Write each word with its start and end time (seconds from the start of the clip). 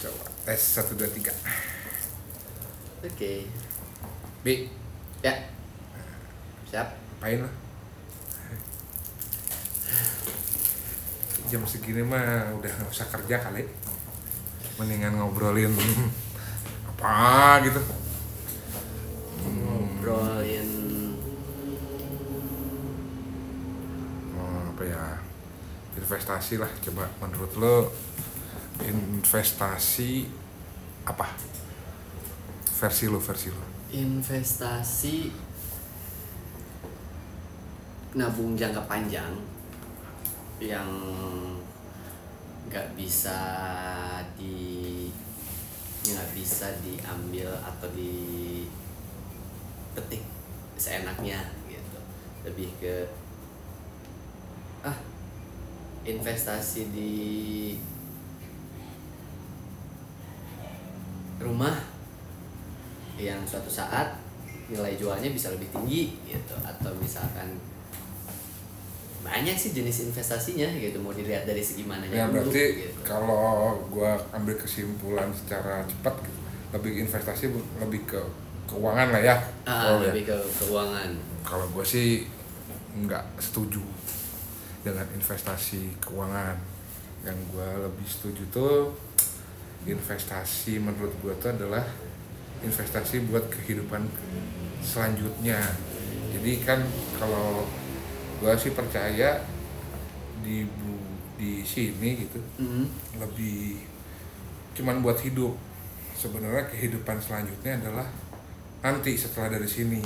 Coba 0.00 0.24
tes 0.48 0.56
satu 0.56 0.96
dua 0.96 1.12
tiga. 1.12 1.28
Oke. 3.04 3.44
B, 4.40 4.46
Ya. 5.20 5.36
Siap. 6.72 6.88
apain 7.20 7.44
lah. 7.44 7.52
Jam 11.52 11.60
segini 11.68 12.00
mah 12.00 12.56
udah 12.56 12.72
nggak 12.72 12.88
usah 12.88 13.12
kerja 13.12 13.44
kali. 13.44 13.68
Mendingan 14.80 15.20
ngobrolin 15.20 15.68
apa 16.88 17.60
gitu. 17.68 17.80
Ngobrolin 19.44 20.70
Oh, 24.40 24.60
apa 24.72 24.82
ya? 24.88 25.04
Investasi 26.00 26.56
lah. 26.56 26.72
Coba 26.80 27.12
menurut 27.20 27.52
lo 27.60 27.92
investasi 28.90 30.26
apa? 31.06 31.26
Versi 32.80 33.04
lo, 33.06 33.20
versi 33.22 33.48
lo. 33.50 33.64
investasi 33.90 35.30
nabung 38.14 38.54
jangka 38.54 38.86
panjang 38.86 39.34
yang 40.62 40.86
nggak 42.70 42.94
bisa 42.94 43.34
di 44.38 45.10
nggak 46.06 46.28
bisa 46.38 46.70
diambil 46.86 47.50
atau 47.66 47.90
dipetik 47.94 48.62
seenaknya 50.78 51.50
gitu 51.66 51.98
lebih 52.46 52.70
ke 52.78 53.10
ah 54.86 54.94
investasi 56.06 56.94
di 56.94 57.14
rumah 61.40 61.74
yang 63.16 63.40
suatu 63.44 63.68
saat 63.68 64.16
nilai 64.70 64.94
jualnya 64.94 65.32
bisa 65.32 65.50
lebih 65.50 65.66
tinggi 65.74 66.14
gitu 66.24 66.54
atau 66.62 66.92
misalkan 67.00 67.58
banyak 69.20 69.52
sih 69.52 69.76
jenis 69.76 70.08
investasinya 70.08 70.64
gitu 70.80 70.96
mau 70.96 71.12
dilihat 71.12 71.44
dari 71.44 71.60
segi 71.60 71.84
mananya 71.84 72.24
Ya 72.24 72.26
dulu, 72.30 72.48
berarti 72.48 72.64
gitu. 72.88 73.00
kalau 73.04 73.76
gua 73.92 74.16
ambil 74.32 74.56
kesimpulan 74.56 75.28
secara 75.34 75.84
cepat 75.84 76.14
gitu, 76.24 76.40
lebih 76.72 76.92
investasi 77.04 77.52
lebih 77.76 78.08
ke 78.08 78.20
keuangan 78.64 79.12
lah 79.12 79.20
ya. 79.20 79.36
ah, 79.68 80.00
ya. 80.00 80.08
lebih 80.08 80.24
ke 80.24 80.36
keuangan 80.56 81.10
Kalau 81.44 81.66
gua 81.68 81.84
sih 81.84 82.24
nggak 82.96 83.24
setuju 83.36 83.82
dengan 84.80 85.04
investasi 85.12 86.00
keuangan. 86.00 86.56
Yang 87.20 87.36
gua 87.52 87.68
lebih 87.84 88.06
setuju 88.08 88.40
tuh 88.48 88.88
investasi 89.84 90.76
menurut 90.76 91.12
gua 91.20 91.32
tuh 91.38 91.52
adalah 91.52 91.84
investasi 92.60 93.24
buat 93.28 93.48
kehidupan 93.48 94.04
selanjutnya. 94.80 95.60
Jadi 96.36 96.52
kan 96.64 96.80
kalau 97.16 97.64
gua 98.40 98.56
sih 98.56 98.72
percaya 98.72 99.40
di 100.40 100.64
di 101.36 101.64
sini 101.64 102.20
gitu 102.20 102.40
Mhm. 102.60 102.84
lebih 103.16 103.80
cuman 104.76 105.00
buat 105.00 105.16
hidup 105.20 105.56
sebenarnya 106.12 106.68
kehidupan 106.68 107.16
selanjutnya 107.16 107.80
adalah 107.80 108.04
nanti 108.80 109.16
setelah 109.16 109.56
dari 109.56 109.64
sini 109.64 110.00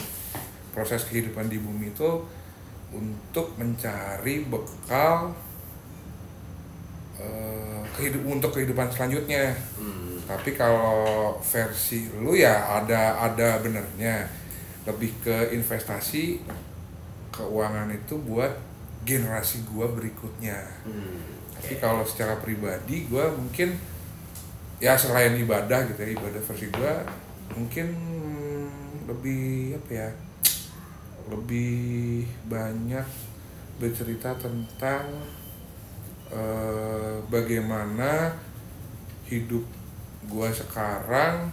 proses 0.71 1.07
kehidupan 1.07 1.51
di 1.51 1.59
bumi 1.59 1.91
itu 1.91 2.23
untuk 2.95 3.55
mencari 3.59 4.47
bekal 4.47 5.35
kehidup 7.95 8.23
untuk 8.25 8.51
kehidupan 8.51 8.87
selanjutnya 8.89 9.55
Hmm. 9.75 10.19
tapi 10.25 10.53
kalau 10.53 11.35
versi 11.39 12.11
lu 12.17 12.35
ya 12.35 12.55
ada 12.75 13.21
ada 13.21 13.59
benernya 13.59 14.27
lebih 14.85 15.13
ke 15.21 15.53
investasi 15.53 16.43
keuangan 17.31 17.89
itu 17.89 18.15
buat 18.21 18.53
generasi 19.05 19.65
gua 19.67 19.89
berikutnya 19.89 20.59
Hmm. 20.83 21.21
tapi 21.55 21.77
kalau 21.77 22.03
secara 22.03 22.37
pribadi 22.37 23.07
gue 23.07 23.25
mungkin 23.33 23.73
ya 24.79 24.93
selain 24.95 25.33
ibadah 25.37 25.87
gitu 25.87 26.01
ya 26.03 26.11
ibadah 26.13 26.43
versi 26.43 26.67
gue 26.69 26.93
mungkin 27.55 27.87
lebih 29.05 29.77
apa 29.77 29.91
ya 29.93 30.09
lebih 31.25 32.25
banyak 32.45 33.07
bercerita 33.75 34.37
tentang 34.37 35.05
eh, 36.35 37.17
bagaimana 37.31 38.35
hidup 39.31 39.65
gue 40.27 40.49
sekarang 40.51 41.49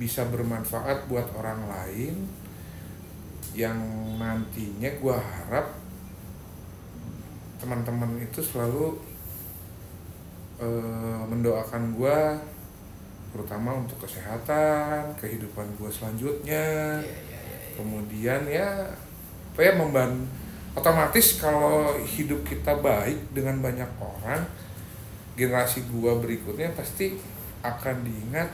bisa 0.00 0.24
bermanfaat 0.32 1.04
buat 1.06 1.28
orang 1.36 1.68
lain 1.68 2.14
yang 3.52 3.76
nantinya 4.16 4.88
gue 4.88 5.16
harap 5.16 5.76
teman-teman 7.60 8.16
itu 8.24 8.40
selalu 8.40 8.96
eh, 10.56 11.20
mendoakan 11.28 11.92
gue 11.92 12.18
terutama 13.30 13.78
untuk 13.78 14.08
kesehatan 14.08 15.14
kehidupan 15.14 15.66
gue 15.78 15.90
selanjutnya 15.92 16.98
Iya, 16.98 17.06
iya, 17.06 17.20
iya, 17.30 17.40
iya. 17.46 17.74
kemudian 17.78 18.42
ya 18.50 18.68
apa 19.50 19.60
ya 19.60 19.72
memban 19.76 20.26
otomatis 20.72 21.36
kalau 21.36 21.76
hidup 21.98 22.40
kita 22.42 22.72
baik 22.76 23.30
dengan 23.30 23.58
banyak 23.58 23.90
orang 23.96 24.42
generasi 25.34 25.82
gua 25.88 26.16
berikutnya 26.16 26.70
pasti 26.72 27.18
akan 27.60 28.02
diingat 28.02 28.48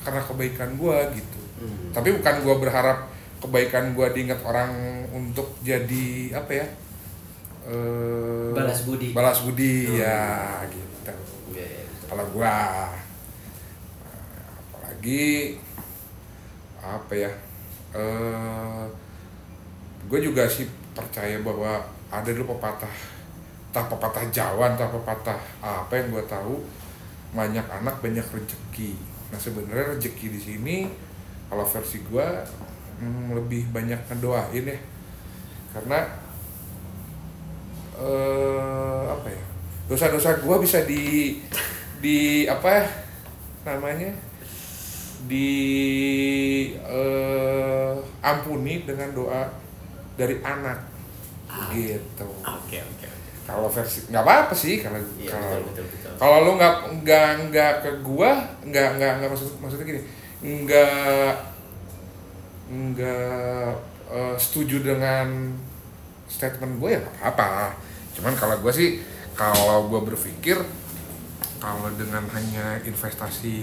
karena 0.00 0.20
kebaikan 0.20 0.70
gua 0.74 1.06
gitu 1.10 1.38
Hmm. 1.60 1.92
tapi 1.92 2.16
bukan 2.16 2.40
gua 2.40 2.56
berharap 2.56 2.98
kebaikan 3.36 3.92
gua 3.92 4.08
diingat 4.08 4.40
orang 4.40 4.72
untuk 5.10 5.52
jadi 5.60 6.32
apa 6.34 6.52
ya 6.54 6.66
eh, 7.66 8.48
Balas 8.50 8.80
budi. 8.82 9.12
balas 9.12 9.44
budi 9.44 9.84
Hmm. 9.86 10.00
ya 10.00 10.20
gitu 10.66 11.12
Iya, 11.52 11.66
iya, 11.68 11.84
kalau 12.06 12.24
gua 12.32 12.56
apalagi 14.72 15.60
apa 16.80 17.12
ya 17.12 17.30
eh 17.92 18.84
gue 20.06 20.20
juga 20.22 20.48
sih 20.48 20.64
percaya 21.00 21.40
bahwa 21.40 21.80
ada 22.12 22.28
dulu 22.28 22.56
pepatah 22.56 22.92
entah 23.70 23.86
pepatah 23.88 24.24
Jawa 24.28 24.76
entah 24.76 24.90
pepatah 24.92 25.40
apa 25.64 25.92
yang 25.96 26.12
gue 26.12 26.24
tahu 26.28 26.60
banyak 27.32 27.64
anak 27.70 27.96
banyak 28.04 28.26
rezeki 28.28 28.98
nah 29.32 29.38
sebenarnya 29.38 29.96
rezeki 29.96 30.26
di 30.36 30.40
sini 30.40 30.76
kalau 31.48 31.64
versi 31.64 32.02
gue 32.04 32.26
hmm, 33.00 33.32
lebih 33.32 33.70
banyak 33.72 33.98
ngedoain 34.10 34.66
ya 34.66 34.78
karena 35.70 35.98
eh 38.00 39.02
apa 39.06 39.28
ya 39.30 39.44
dosa-dosa 39.86 40.42
gue 40.42 40.56
bisa 40.62 40.82
di 40.82 41.38
di 42.02 42.48
apa 42.50 42.86
namanya 43.62 44.10
di 45.28 45.48
eh, 46.80 47.92
ampuni 48.24 48.88
dengan 48.88 49.12
doa 49.12 49.42
dari 50.16 50.40
anak. 50.40 50.89
Gitu 51.72 52.26
Oke, 52.40 52.78
oke. 52.78 52.80
oke. 52.80 53.08
kalau 53.46 53.66
versi 53.66 54.06
nggak 54.06 54.22
apa 54.22 54.32
apa 54.46 54.54
sih 54.54 54.78
kalau 54.78 54.98
Iya, 55.18 55.30
kalau 55.32 55.58
betul, 55.60 55.62
betul, 55.66 55.84
betul. 55.90 56.12
kalau 56.16 56.36
lu 56.44 56.52
nggak 56.54 56.74
nggak 57.02 57.28
nggak 57.48 57.72
ke 57.82 57.90
gua 58.00 58.30
nggak 58.62 58.88
nggak 58.94 59.12
nggak 59.18 59.30
maksud 59.30 59.48
maksudnya 59.58 59.86
gini 59.86 60.00
nggak 60.40 61.34
nggak 62.70 63.72
eh, 64.08 64.36
setuju 64.36 64.76
dengan 64.84 65.50
statement 66.26 66.78
gue 66.78 66.90
ya 66.94 67.02
apa 67.20 67.74
cuman 68.14 68.34
kalau 68.34 68.54
gua 68.58 68.70
sih 68.70 69.02
kalau 69.34 69.88
gua 69.88 70.04
berpikir 70.04 70.58
kalau 71.58 71.90
dengan 71.92 72.24
hanya 72.30 72.78
investasi 72.82 73.56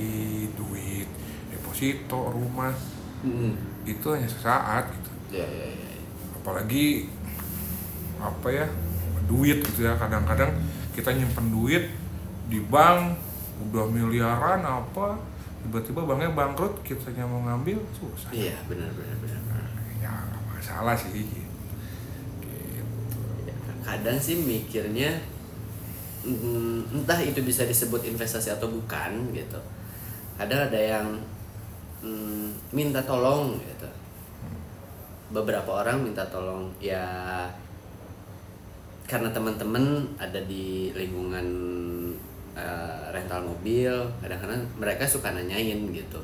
duit 0.53 1.07
deposito 1.49 2.29
rumah 2.29 2.73
Hmm. 3.17 3.57
itu 3.81 4.05
hanya 4.13 4.29
sesaat 4.29 4.93
gitu 4.93 5.09
Iya, 5.33 5.45
iya, 5.49 5.67
iya. 5.73 5.89
apalagi 6.37 7.09
apa 8.17 8.47
ya 8.49 8.65
duit 9.27 9.59
gitu 9.61 9.85
ya 9.85 9.93
kadang-kadang 9.95 10.49
kita 10.95 11.13
nyimpen 11.13 11.51
duit 11.51 11.91
di 12.47 12.63
bank 12.63 13.19
udah 13.69 13.85
miliaran 13.89 14.61
apa 14.63 15.17
tiba-tiba 15.65 16.05
banknya 16.05 16.31
bangkrut 16.31 16.79
kitanya 16.85 17.27
mau 17.27 17.43
ngambil 17.43 17.75
susah 17.91 18.29
Iya, 18.31 18.55
benar, 18.69 18.87
benar, 18.95 19.17
benar. 19.19 19.61
ya 19.99 20.13
nggak 20.13 20.43
masalah 20.53 20.95
sih 20.95 21.11
gitu. 21.11 21.43
Gitu. 22.39 23.19
Ya, 23.43 23.53
kadang 23.83 24.15
sih 24.15 24.39
mikirnya 24.39 25.11
mm, 26.23 26.95
entah 26.95 27.19
itu 27.19 27.41
bisa 27.43 27.67
disebut 27.67 28.05
investasi 28.07 28.53
atau 28.53 28.71
bukan 28.71 29.33
gitu 29.35 29.59
kadang 30.37 30.69
ada 30.69 30.79
yang 30.79 31.07
mm, 32.05 32.71
minta 32.71 33.01
tolong 33.03 33.57
gitu 33.59 33.89
beberapa 35.33 35.83
orang 35.83 36.07
minta 36.07 36.23
tolong 36.31 36.71
ya 36.79 37.03
karena 39.07 39.31
teman-teman 39.31 40.03
ada 40.19 40.35
di 40.43 40.91
lingkungan 40.91 41.47
eh, 42.59 43.03
rental 43.15 43.47
mobil 43.47 43.95
kadang-kadang 44.19 44.59
mereka 44.75 45.07
suka 45.07 45.31
nanyain 45.31 45.79
gitu. 45.95 46.19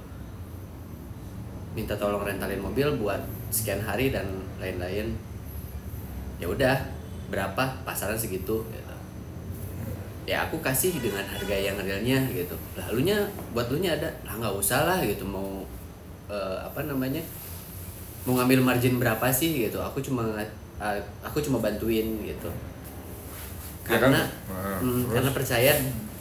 Minta 1.74 1.96
tolong 1.96 2.28
rentalin 2.28 2.60
mobil 2.60 2.86
buat 3.00 3.24
sekian 3.50 3.80
hari 3.80 4.12
dan 4.12 4.28
lain-lain. 4.60 5.16
Ya 6.44 6.52
udah 6.52 6.76
berapa? 7.32 7.64
Pasaran 7.88 8.20
segitu 8.20 8.62
gitu. 8.68 8.94
ya 10.24 10.48
aku 10.48 10.64
kasih 10.64 11.04
dengan 11.04 11.24
harga 11.24 11.56
yang 11.56 11.80
realnya 11.80 12.20
gitu. 12.36 12.56
Lalunya 12.76 13.24
buat 13.56 13.72
lu 13.72 13.80
nya 13.80 13.96
ada. 13.96 14.12
Lah 14.28 14.36
nggak 14.44 14.60
usah 14.60 14.84
lah 14.84 15.00
gitu. 15.08 15.24
Mau 15.24 15.64
eh, 16.28 16.58
apa 16.60 16.84
namanya? 16.84 17.24
Mau 18.28 18.36
ngambil 18.36 18.60
margin 18.60 19.00
berapa 19.00 19.32
sih 19.32 19.72
gitu. 19.72 19.80
Aku 19.80 20.04
cuma 20.04 20.36
eh, 20.36 21.00
aku 21.24 21.40
cuma 21.40 21.64
bantuin 21.64 22.20
gitu 22.28 22.52
Ya 23.84 24.00
kan? 24.00 24.12
karena 24.12 24.22
Nah, 24.48 24.80
hmm, 24.80 25.04
terus? 25.08 25.12
karena 25.12 25.32
percaya 25.36 25.72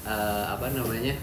eh, 0.02 0.44
apa 0.50 0.66
namanya 0.74 1.14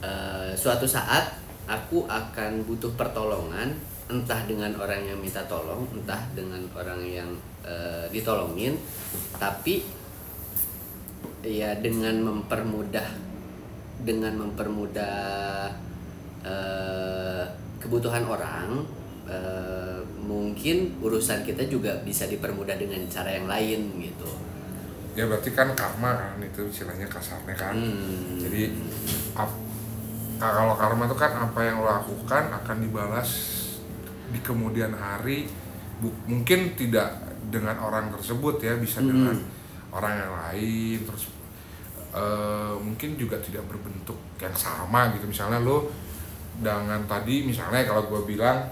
eh, 0.00 0.50
suatu 0.56 0.88
saat 0.88 1.36
aku 1.68 2.08
akan 2.08 2.64
butuh 2.64 2.94
pertolongan 2.96 3.76
entah 4.06 4.38
dengan 4.46 4.70
orang 4.78 5.02
yang 5.02 5.18
minta 5.18 5.42
tolong 5.50 5.82
entah 5.90 6.22
dengan 6.32 6.62
orang 6.72 7.02
yang 7.02 7.28
eh, 7.66 8.06
ditolongin 8.14 8.78
tapi 9.36 9.82
ya 11.42 11.74
dengan 11.82 12.22
mempermudah 12.22 13.08
dengan 14.06 14.32
mempermudah 14.38 15.68
eh, 16.46 17.44
kebutuhan 17.82 18.24
orang 18.24 18.86
mungkin 20.26 20.98
urusan 20.98 21.42
kita 21.42 21.64
juga 21.66 22.02
bisa 22.02 22.26
dipermudah 22.26 22.74
dengan 22.74 23.00
cara 23.06 23.30
yang 23.30 23.46
lain 23.46 23.94
gitu. 24.02 24.26
Ya 25.14 25.24
berarti 25.24 25.54
kan 25.54 25.72
karma 25.72 26.12
kan 26.12 26.36
itu 26.42 26.66
istilahnya 26.66 27.06
kasarnya 27.06 27.54
kan. 27.54 27.72
Hmm. 27.72 28.36
jadi 28.36 28.68
ap- 29.32 29.62
ka- 30.36 30.52
kalau 30.52 30.76
karma 30.76 31.06
itu 31.06 31.16
kan 31.16 31.32
apa 31.32 31.60
yang 31.62 31.80
lo 31.80 31.88
lakukan 31.88 32.52
akan 32.52 32.76
dibalas 32.82 33.30
di 34.28 34.38
kemudian 34.42 34.92
hari. 34.92 35.48
Bu- 35.96 36.12
mungkin 36.28 36.76
tidak 36.76 37.16
dengan 37.48 37.80
orang 37.80 38.12
tersebut 38.12 38.60
ya 38.60 38.76
bisa 38.76 39.00
Hmm. 39.00 39.08
dengan 39.08 39.36
orang 39.88 40.14
yang 40.18 40.32
lain. 40.36 40.98
Terus 41.06 41.24
eh, 42.12 42.74
mungkin 42.76 43.16
juga 43.16 43.36
tidak 43.38 43.64
berbentuk 43.64 44.16
yang 44.36 44.52
sama 44.52 45.12
gitu. 45.12 45.24
Misalnya 45.24 45.60
lo 45.60 45.88
dengan 46.56 47.04
tadi 47.04 47.44
misalnya 47.44 47.84
kalau 47.84 48.08
gue 48.08 48.24
bilang 48.26 48.64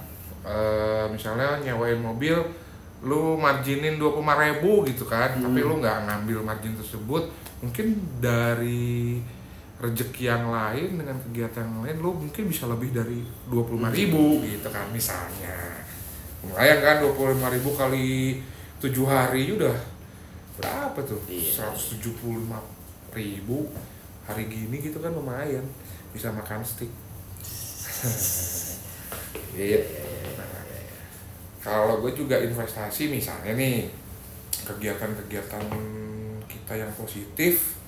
eh, 0.45 1.07
misalnya 1.09 1.59
nyewain 1.65 2.01
mobil 2.01 2.37
lu 3.05 3.37
marginin 3.37 4.01
25.000 4.01 4.25
ribu 4.49 4.73
gitu 4.89 5.05
kan 5.05 5.37
tapi 5.37 5.61
lu 5.61 5.77
nggak 5.81 6.09
ngambil 6.09 6.41
margin 6.41 6.73
tersebut 6.73 7.29
mungkin 7.61 8.01
dari 8.17 9.21
rezeki 9.85 10.25
yang 10.25 10.49
lain 10.49 10.97
dengan 10.97 11.17
kegiatan 11.21 11.69
yang 11.69 11.81
lain 11.85 11.97
lu 12.01 12.17
mungkin 12.17 12.45
bisa 12.49 12.65
lebih 12.65 12.97
dari 12.97 13.21
25.000 13.53 13.93
ribu 13.93 14.41
gitu 14.49 14.69
kan 14.73 14.89
misalnya. 14.89 15.85
Lumayan 16.45 16.79
kan 16.81 16.97
25.000 17.05 17.55
ribu 17.61 17.71
kali 17.77 18.41
7 18.81 18.93
hari 19.05 19.53
udah 19.53 19.77
berapa 20.61 21.01
tuh? 21.05 21.21
Iya. 21.29 21.69
175 21.77 22.25
ribu 23.13 23.69
hari 24.25 24.49
gini 24.49 24.81
gitu 24.81 24.97
kan 25.05 25.13
lumayan 25.13 25.65
bisa 26.17 26.33
makan 26.33 26.65
steak. 26.65 26.93
Iya. 29.55 29.81
Kalau 31.65 32.05
gue 32.05 32.13
juga 32.13 32.37
investasi 32.37 33.09
misalnya 33.09 33.57
nih 33.57 33.89
kegiatan-kegiatan 34.69 35.65
kita 36.45 36.73
yang 36.77 36.93
positif 36.93 37.81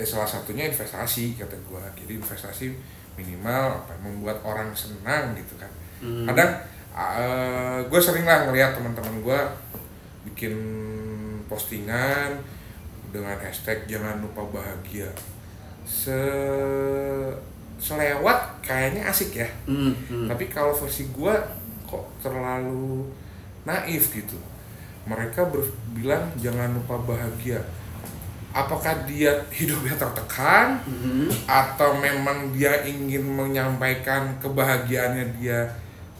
ya 0.00 0.04
salah 0.08 0.24
satunya 0.24 0.72
investasi 0.72 1.36
kata 1.36 1.52
gue. 1.60 1.82
Jadi 2.00 2.12
investasi 2.16 2.72
minimal 3.20 3.84
apa 3.84 3.92
membuat 4.00 4.40
orang 4.40 4.72
senang 4.72 5.36
gitu 5.36 5.60
kan. 5.60 5.68
Hmm. 6.00 6.24
Kadang 6.24 6.50
eh, 6.96 7.78
gue 7.84 8.00
sering 8.00 8.24
lah 8.24 8.48
ngeliat 8.48 8.72
teman-teman 8.72 9.20
gue 9.20 9.40
bikin 10.32 10.56
postingan 11.52 12.40
dengan 13.12 13.36
hashtag 13.36 13.84
jangan 13.84 14.24
lupa 14.24 14.40
bahagia. 14.48 15.12
Se 15.84 16.16
selewat 17.80 18.60
kayaknya 18.60 19.08
asik 19.08 19.40
ya 19.40 19.48
Hmm, 19.64 19.96
hmm. 19.96 20.28
tapi 20.28 20.52
kalau 20.52 20.76
versi 20.76 21.08
gua 21.16 21.40
kok 21.90 22.06
terlalu 22.22 23.10
naif 23.62 24.14
gitu. 24.14 24.38
Mereka 25.04 25.50
bilang 25.90 26.30
jangan 26.38 26.70
lupa 26.72 26.96
bahagia. 27.04 27.58
Apakah 28.50 29.06
dia 29.06 29.30
hidupnya 29.50 29.94
tertekan? 29.94 30.78
Mhm. 30.82 31.30
atau 31.46 31.94
memang 31.96 32.50
dia 32.50 32.82
ingin 32.82 33.22
menyampaikan 33.22 34.38
kebahagiaannya 34.38 35.38
dia 35.38 35.70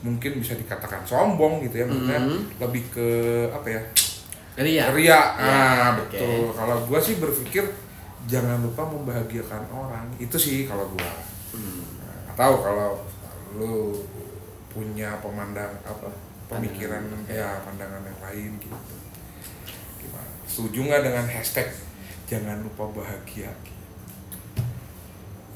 mungkin 0.00 0.38
bisa 0.38 0.54
dikatakan 0.54 1.02
sombong 1.02 1.62
gitu 1.62 1.82
ya? 1.82 1.86
Maksudnya 1.86 2.18
Mhm. 2.18 2.38
lebih 2.58 2.82
ke 2.90 3.08
apa 3.50 3.68
ya? 3.68 3.82
Ria. 4.56 4.84
ria. 4.92 5.20
Ah 5.34 5.42
Ya, 5.42 5.86
betul. 5.98 6.50
Kalau 6.52 6.76
gua 6.86 6.98
sih 6.98 7.16
berpikir 7.16 7.64
jangan 8.26 8.62
lupa 8.62 8.84
membahagiakan 8.84 9.66
orang. 9.70 10.06
Itu 10.18 10.36
sih 10.36 10.66
kalau 10.66 10.86
gua. 10.90 11.10
Hmm. 11.50 11.82
atau 12.30 12.62
kalau 12.62 12.90
lu 13.58 13.90
punya 14.70 15.18
pemandang 15.18 15.74
apa 15.82 16.06
pemikiran 16.46 17.02
Pandangan, 17.02 17.30
ya 17.30 17.50
pandangan 17.62 18.02
yang 18.02 18.20
lain 18.22 18.50
gitu. 18.58 18.94
Gimana? 20.00 20.30
Setuju 20.46 20.78
nggak 20.86 21.02
dengan 21.06 21.26
hashtag 21.26 21.68
jangan 22.26 22.62
lupa 22.62 22.86
bahagia? 22.94 23.50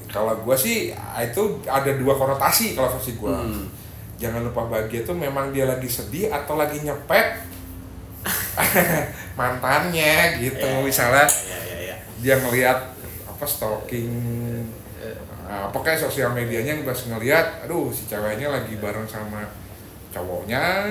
Kalau 0.05 0.31
gua 0.43 0.55
sih 0.55 0.91
ah, 0.95 1.19
itu 1.19 1.41
ada 1.67 1.91
dua 1.95 2.15
konotasi 2.15 2.75
kalau 2.75 2.91
versi 2.91 3.15
gua. 3.15 3.41
Hmm. 3.41 3.67
jangan 4.15 4.47
lupa 4.47 4.63
bahagia 4.71 5.03
itu 5.03 5.11
memang 5.11 5.51
dia 5.51 5.67
lagi 5.67 5.91
sedih 5.91 6.31
atau 6.31 6.55
lagi 6.55 6.79
nyepet? 6.79 7.35
Mantannya 9.39 10.39
gitu 10.39 10.63
Ya, 10.63 10.79
misalnya. 10.79 11.27
ya, 11.27 11.59
ya, 11.67 11.77
ya. 11.91 11.95
dia 12.23 12.35
ngelihat 12.39 12.95
apa 13.27 13.43
stalking 13.43 14.15
nah, 15.45 15.69
apa 15.69 15.77
kayak 15.85 16.01
sosial 16.01 16.33
medianya 16.33 16.73
pas 16.81 16.97
ngelihat 16.97 17.65
aduh 17.65 17.93
si 17.93 18.09
ceweknya 18.09 18.49
lagi 18.49 18.75
bareng 18.81 19.05
sama 19.05 19.45
cowoknya 20.09 20.89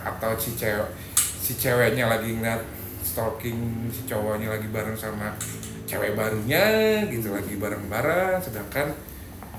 atau 0.00 0.32
si 0.40 0.56
cewek 0.56 0.88
si 1.16 1.52
ceweknya 1.60 2.08
lagi 2.08 2.32
ngeliat 2.32 2.62
stalking 3.04 3.90
si 3.92 4.08
cowoknya 4.08 4.48
lagi 4.48 4.68
bareng 4.72 4.96
sama 4.96 5.36
cewek 5.84 6.16
barunya 6.16 6.64
gitu 7.12 7.30
lagi 7.36 7.60
bareng-bareng 7.60 8.40
sedangkan 8.40 8.88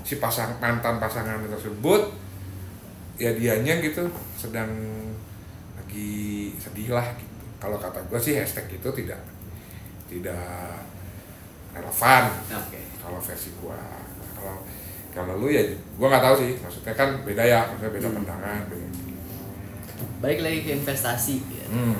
si 0.02 0.18
pasang 0.18 0.58
mantan 0.58 0.98
pasangan 0.98 1.38
tersebut 1.46 2.10
ya 3.16 3.32
dianya 3.32 3.78
gitu 3.80 4.10
sedang 4.36 4.68
lagi 5.78 6.52
sedih 6.60 6.92
lah 6.92 7.06
gitu. 7.16 7.34
Kalau 7.56 7.80
kata 7.80 8.04
gue 8.04 8.20
sih 8.20 8.36
hashtag 8.36 8.68
itu 8.76 8.88
tidak 8.92 9.22
tidak 10.06 10.84
relevan 11.76 12.22
Oke. 12.52 12.80
kalau 13.02 13.18
versi 13.20 13.52
gua 13.60 14.05
kalau 14.36 14.56
kalau 15.10 15.34
lu 15.40 15.48
ya 15.48 15.64
gua 15.96 16.12
nggak 16.12 16.24
tahu 16.24 16.34
sih 16.38 16.52
maksudnya 16.60 16.92
kan 16.92 17.08
beda 17.24 17.42
ya 17.42 17.60
maksudnya 17.66 17.92
beda 17.92 18.06
Hmm. 18.06 18.16
pandangan 18.20 18.62
beda 18.68 18.86
Balik 20.16 20.40
lagi 20.40 20.58
ke 20.62 20.70
investasi. 20.74 21.36
ya. 21.46 21.66
hmm. 21.68 21.98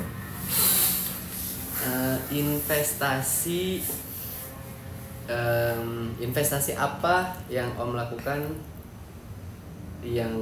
Eh, 1.77 2.17
investasi 2.35 3.79
em, 5.25 5.83
investasi 6.17 6.73
apa 6.73 7.37
yang 7.47 7.69
om 7.75 7.93
lakukan 7.93 8.43
yang 10.01 10.33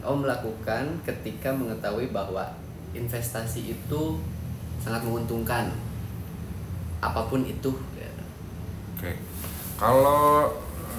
om 0.00 0.20
lakukan 0.22 0.84
ketika 1.02 1.50
mengetahui 1.50 2.10
bahwa 2.10 2.44
investasi 2.92 3.72
itu 3.72 4.02
sangat 4.78 5.02
menguntungkan 5.02 5.68
apa 6.98 7.20
pun 7.24 7.42
itu 7.42 7.70
ya. 7.94 8.10
oke 8.96 9.10
kalau 9.76 10.48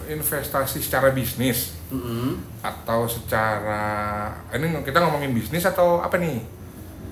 investasi 0.07 0.79
secara 0.79 1.11
bisnis 1.11 1.75
Mm-mm. 1.91 2.39
atau 2.63 3.05
secara 3.05 4.31
ini 4.51 4.71
kita 4.83 4.97
ngomongin 5.03 5.31
bisnis 5.35 5.67
atau 5.67 5.99
apa 5.99 6.17
nih 6.17 6.39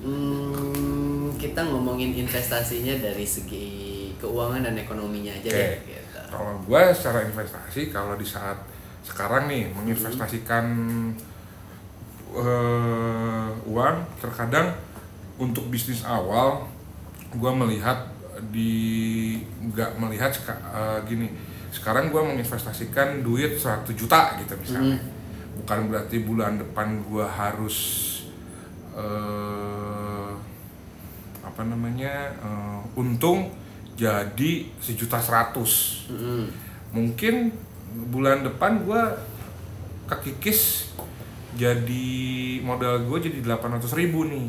Hmm, 0.06 1.34
kita 1.34 1.66
ngomongin 1.66 2.14
investasinya 2.14 2.94
dari 2.94 3.26
segi 3.26 4.14
keuangan 4.22 4.62
dan 4.62 4.78
ekonominya 4.78 5.34
aja 5.34 5.50
Oke. 5.50 5.58
deh 5.58 5.74
gitu. 5.82 6.20
kalau 6.30 6.54
gua 6.62 6.94
secara 6.94 7.26
investasi 7.26 7.90
kalau 7.90 8.14
di 8.14 8.22
saat 8.22 8.54
sekarang 9.02 9.50
nih 9.50 9.66
menginvestasikan 9.74 10.64
eh, 12.38 13.48
uang 13.66 13.96
terkadang 14.22 14.78
untuk 15.42 15.66
bisnis 15.74 16.06
awal 16.06 16.70
gua 17.34 17.50
melihat 17.50 18.06
di 18.54 19.34
nggak 19.66 19.98
melihat 19.98 20.30
eh, 20.70 20.98
gini 21.02 21.28
sekarang 21.70 22.10
gua 22.14 22.22
menginvestasikan 22.24 23.22
duit 23.22 23.58
100 23.58 23.86
juta 23.92 24.38
gitu 24.40 24.54
misalnya. 24.58 24.98
Bukan 25.56 25.88
berarti 25.88 26.22
bulan 26.22 26.60
depan 26.60 27.00
gua 27.08 27.26
harus 27.26 27.76
eh, 28.96 30.30
apa 31.44 31.62
namanya 31.64 32.32
eh, 32.36 32.80
untung 33.00 33.52
jadi 33.96 34.68
sejuta 34.76 35.16
seratus. 35.18 36.04
Mm-mm. 36.12 36.68
mungkin 36.94 37.52
bulan 38.12 38.44
depan 38.44 38.84
gue 38.84 39.02
kekikis 40.06 40.92
jadi 41.56 42.08
modal 42.60 43.04
gue 43.08 43.18
jadi 43.28 43.40
800 43.42 43.88
ribu 43.96 44.28
nih. 44.28 44.48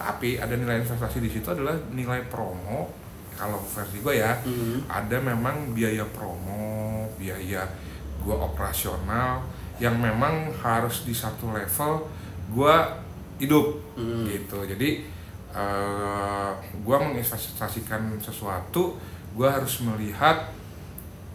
Tapi 0.00 0.40
ada 0.40 0.54
nilai 0.56 0.80
investasi 0.80 1.20
di 1.20 1.28
situ 1.28 1.50
adalah 1.50 1.76
nilai 1.92 2.24
promo 2.30 2.88
kalau 3.40 3.56
versi 3.56 4.04
gue 4.04 4.20
ya 4.20 4.36
Mhm. 4.44 4.84
ada 4.84 5.16
memang 5.16 5.72
biaya 5.72 6.04
promo 6.12 7.08
biaya 7.16 7.64
gue 8.20 8.36
operasional 8.36 9.40
yang 9.80 9.96
memang 9.96 10.52
harus 10.60 11.08
di 11.08 11.16
satu 11.16 11.56
level 11.56 12.04
gue 12.52 12.74
hidup 13.40 13.80
Mhm. 13.96 14.28
gitu 14.28 14.58
jadi 14.68 15.08
eh 15.50 16.50
gue 16.78 16.96
menginvestasikan 16.96 18.12
sesuatu 18.20 18.94
gue 19.32 19.48
harus 19.48 19.80
melihat 19.82 20.46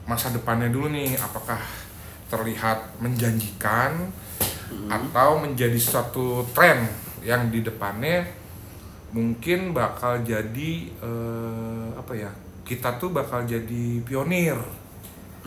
masa 0.05 0.29
depannya 0.29 0.69
dulu 0.69 0.87
nih 0.87 1.17
apakah 1.17 1.57
terlihat 2.29 2.77
menjanjikan 3.01 4.07
atau 4.87 5.39
menjadi 5.39 5.77
suatu 5.77 6.45
tren 6.53 6.85
yang 7.21 7.49
di 7.49 7.61
depannya 7.61 8.21
mungkin 9.15 9.71
bakal 9.71 10.19
jadi 10.27 10.71
eh, 10.91 11.87
apa 11.95 12.11
ya 12.11 12.27
kita 12.67 12.99
tuh 12.99 13.15
bakal 13.15 13.47
jadi 13.47 14.03
pionir. 14.03 14.59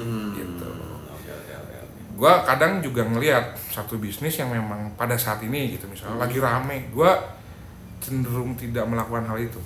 Hmm. 0.01 0.33
Gitu. 0.33 0.69
Gue 2.17 2.33
kadang 2.49 2.81
juga 2.81 3.05
ngelihat 3.05 3.53
satu 3.69 4.01
bisnis 4.01 4.41
yang 4.41 4.49
memang 4.49 4.97
pada 4.97 5.15
saat 5.15 5.45
ini 5.45 5.77
gitu 5.77 5.87
misalnya 5.87 6.25
lagi 6.25 6.41
rame 6.41 6.91
gue 6.91 7.13
cenderung 8.01 8.57
tidak 8.57 8.89
melakukan 8.89 9.29
hal 9.29 9.37
itu. 9.37 9.61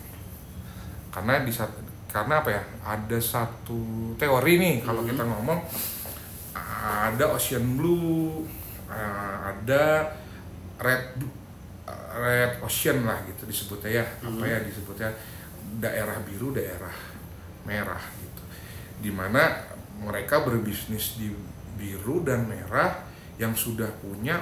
Karena 1.15 1.47
di 1.47 1.55
saat 1.55 1.71
karena 2.11 2.45
apa 2.45 2.51
ya 2.53 2.63
ada 2.85 3.19
satu 3.23 4.13
teori 4.21 4.61
nih 4.61 4.77
kalau 4.85 5.01
kita 5.01 5.25
ngomong 5.25 5.65
ada 6.83 7.25
ocean 7.33 7.81
blue 7.81 8.45
eh, 8.93 9.37
ada 9.49 10.13
red 10.77 11.17
red 12.13 12.63
ocean 12.63 13.03
lah 13.03 13.19
gitu 13.27 13.43
disebutnya 13.45 14.03
ya. 14.03 14.07
Apa 14.21 14.45
ya 14.45 14.59
disebutnya? 14.63 15.11
Daerah 15.79 16.17
biru 16.23 16.53
daerah 16.53 16.93
merah 17.65 18.03
gitu. 18.19 18.43
Di 19.01 19.11
mana 19.11 19.51
mereka 19.99 20.43
berbisnis 20.43 21.17
di 21.17 21.31
biru 21.75 22.23
dan 22.23 22.47
merah 22.47 23.03
yang 23.39 23.53
sudah 23.53 23.89
punya 23.99 24.39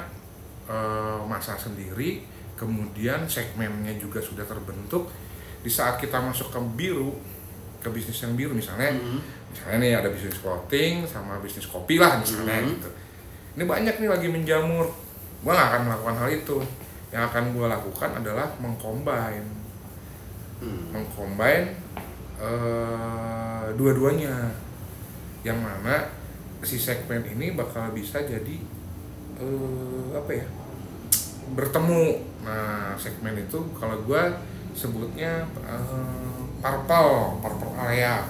eh, 0.66 1.20
masa 1.26 1.56
sendiri. 1.56 2.23
Kemudian 2.54 3.25
segmennya 3.25 3.97
juga 3.97 4.20
sudah 4.20 4.44
terbentuk. 4.44 5.09
Di 5.61 5.68
saat 5.68 5.97
kita 5.97 6.20
masuk 6.20 6.52
ke 6.52 6.61
biru 6.76 7.16
ke 7.80 7.88
bisnis 7.88 8.20
yang 8.20 8.37
biru 8.37 8.52
misalnya 8.52 8.92
Mhm. 8.92 9.18
misalnya 9.49 9.76
nih 9.80 9.92
ada 9.97 10.09
bisnis 10.12 10.37
clothing 10.38 11.00
sama 11.09 11.40
bisnis 11.40 11.64
kopi 11.64 11.97
lah 11.97 12.20
misalnya 12.20 12.61
Mhm. 12.61 12.68
gitu. 12.76 12.90
Ini 13.56 13.64
banyak 13.64 13.94
nih 13.97 14.09
lagi 14.12 14.28
menjamur. 14.28 14.85
Gua 15.40 15.52
nggak 15.56 15.68
akan 15.73 15.82
melakukan 15.88 16.16
hal 16.20 16.28
itu 16.30 16.56
yang 17.11 17.26
akan 17.26 17.55
gua 17.55 17.67
lakukan 17.71 18.23
adalah 18.23 18.50
mengcombine. 18.62 19.59
Hmm. 20.61 20.93
mengcombine 20.93 21.73
eh, 22.38 23.67
dua-duanya. 23.75 24.55
Yang 25.40 25.59
mana 25.64 25.97
si 26.61 26.76
segmen 26.76 27.25
ini 27.25 27.57
bakal 27.57 27.90
bisa 27.97 28.21
jadi 28.23 28.57
eh, 29.40 30.07
apa 30.14 30.31
ya 30.31 30.47
bertemu. 31.57 32.05
Nah 32.47 32.95
segmen 32.95 33.35
itu 33.40 33.59
kalau 33.75 34.00
gua 34.07 34.31
sebutnya 34.75 35.45
eh, 35.67 36.40
purple 36.61 37.40
purple 37.40 37.73
area. 37.81 38.25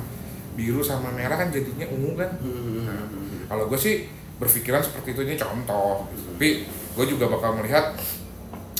Biru 0.50 0.82
sama 0.82 1.14
merah 1.14 1.38
kan 1.38 1.48
jadinya 1.48 1.86
ungu 1.88 2.18
kan? 2.18 2.30
Hmm. 2.42 2.84
Nah, 2.84 3.06
kalau 3.46 3.70
gue 3.70 3.78
sih 3.78 4.10
berpikiran 4.36 4.82
seperti 4.82 5.14
itu. 5.14 5.22
Ini 5.22 5.38
contoh, 5.38 6.10
tapi 6.10 6.66
gue 6.66 7.04
juga 7.06 7.30
bakal 7.30 7.54
melihat 7.62 7.94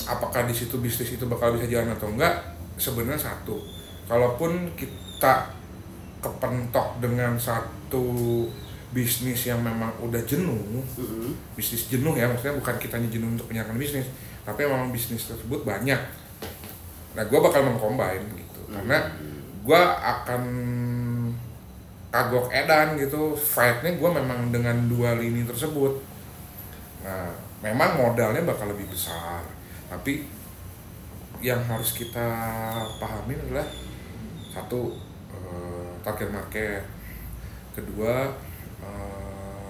apakah 0.07 0.45
di 0.45 0.53
situ 0.55 0.77
bisnis 0.79 1.15
itu 1.17 1.25
bakal 1.27 1.53
bisa 1.55 1.67
jalan 1.69 1.91
atau 1.93 2.09
enggak. 2.09 2.33
Sebenarnya 2.77 3.29
satu, 3.29 3.61
kalaupun 4.09 4.73
kita 4.73 5.53
kepentok 6.21 7.01
dengan 7.01 7.37
satu 7.37 8.45
bisnis 8.91 9.47
yang 9.47 9.61
memang 9.63 9.89
udah 10.03 10.19
jenuh, 10.27 10.83
Mhm. 10.97 11.55
bisnis 11.55 11.87
jenuh 11.87 12.13
ya, 12.13 12.27
maksudnya 12.27 12.57
bukan 12.59 12.75
kitanya 12.77 13.07
jenuh 13.07 13.31
untuk 13.33 13.47
menjalankan 13.47 13.79
bisnis, 13.79 14.07
tapi 14.43 14.67
memang 14.67 14.91
bisnis 14.91 15.29
tersebut 15.31 15.63
banyak. 15.63 15.99
Nah, 17.15 17.23
gue 17.23 17.39
bakal 17.39 17.63
mengcombine 17.63 18.25
gitu, 18.35 18.61
karena 18.67 18.97
gue 19.61 19.81
akan 20.01 20.43
kagok 22.11 22.51
edan 22.51 22.99
gitu 22.99 23.31
fightnya 23.39 23.95
gue 23.95 24.09
memang 24.11 24.51
dengan 24.51 24.75
dua 24.91 25.15
lini 25.15 25.47
tersebut 25.47 25.95
nah 27.01 27.31
memang 27.63 27.97
modalnya 27.97 28.43
bakal 28.43 28.67
lebih 28.67 28.85
besar 28.91 29.39
tapi 29.91 30.23
yang 31.43 31.59
harus 31.67 31.91
kita 31.91 32.27
pahamin 32.95 33.35
adalah 33.49 33.67
satu 34.47 34.95
eh, 35.35 35.91
target 35.99 36.31
market. 36.31 36.79
Kedua 37.75 38.31
eh, 38.79 39.69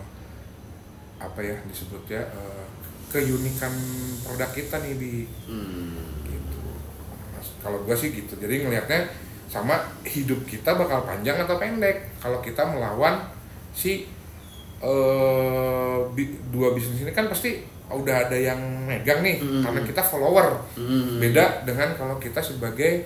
apa 1.18 1.40
ya 1.42 1.58
disebutnya 1.66 2.22
eh, 2.22 2.66
keunikan 3.10 3.74
produk 4.22 4.52
kita 4.54 4.78
nih 4.86 4.94
di 4.96 5.14
Hmm. 5.50 6.22
gitu. 6.28 6.62
Kalau 7.64 7.82
gue 7.82 7.96
sih 7.98 8.14
gitu. 8.14 8.38
Jadi 8.38 8.62
ngelihatnya 8.62 9.10
sama 9.50 9.82
hidup 10.06 10.46
kita 10.46 10.78
bakal 10.78 11.04
panjang 11.04 11.42
atau 11.42 11.58
pendek. 11.58 12.14
Kalau 12.22 12.40
kita 12.46 12.62
melawan 12.62 13.26
si 13.74 14.06
eh, 14.82 16.00
bi- 16.14 16.38
dua 16.52 16.76
bisnis 16.76 17.02
ini 17.02 17.12
kan 17.12 17.26
pasti 17.26 17.64
udah 17.94 18.26
ada 18.26 18.34
yang 18.34 18.58
megang 18.82 19.20
nih 19.20 19.38
Mm. 19.38 19.62
karena 19.62 19.82
kita 19.82 20.02
follower 20.02 20.48
Hmm. 20.74 21.18
beda 21.18 21.62
dengan 21.62 21.92
kalau 21.94 22.16
kita 22.16 22.40
sebagai 22.40 23.06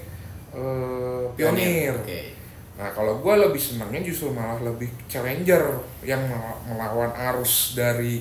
eh, 0.51 1.23
pionir 1.33 1.91
Oke. 1.93 2.31
Nah 2.75 2.87
kalau 2.89 3.17
gue 3.17 3.33
lebih 3.37 3.57
senangnya 3.57 3.99
justru 4.01 4.29
malah 4.29 4.59
lebih 4.61 4.87
challenger 5.05 5.63
yang 6.01 6.19
mel- 6.21 6.59
melawan 6.65 7.07
arus 7.31 7.71
dari 7.73 8.19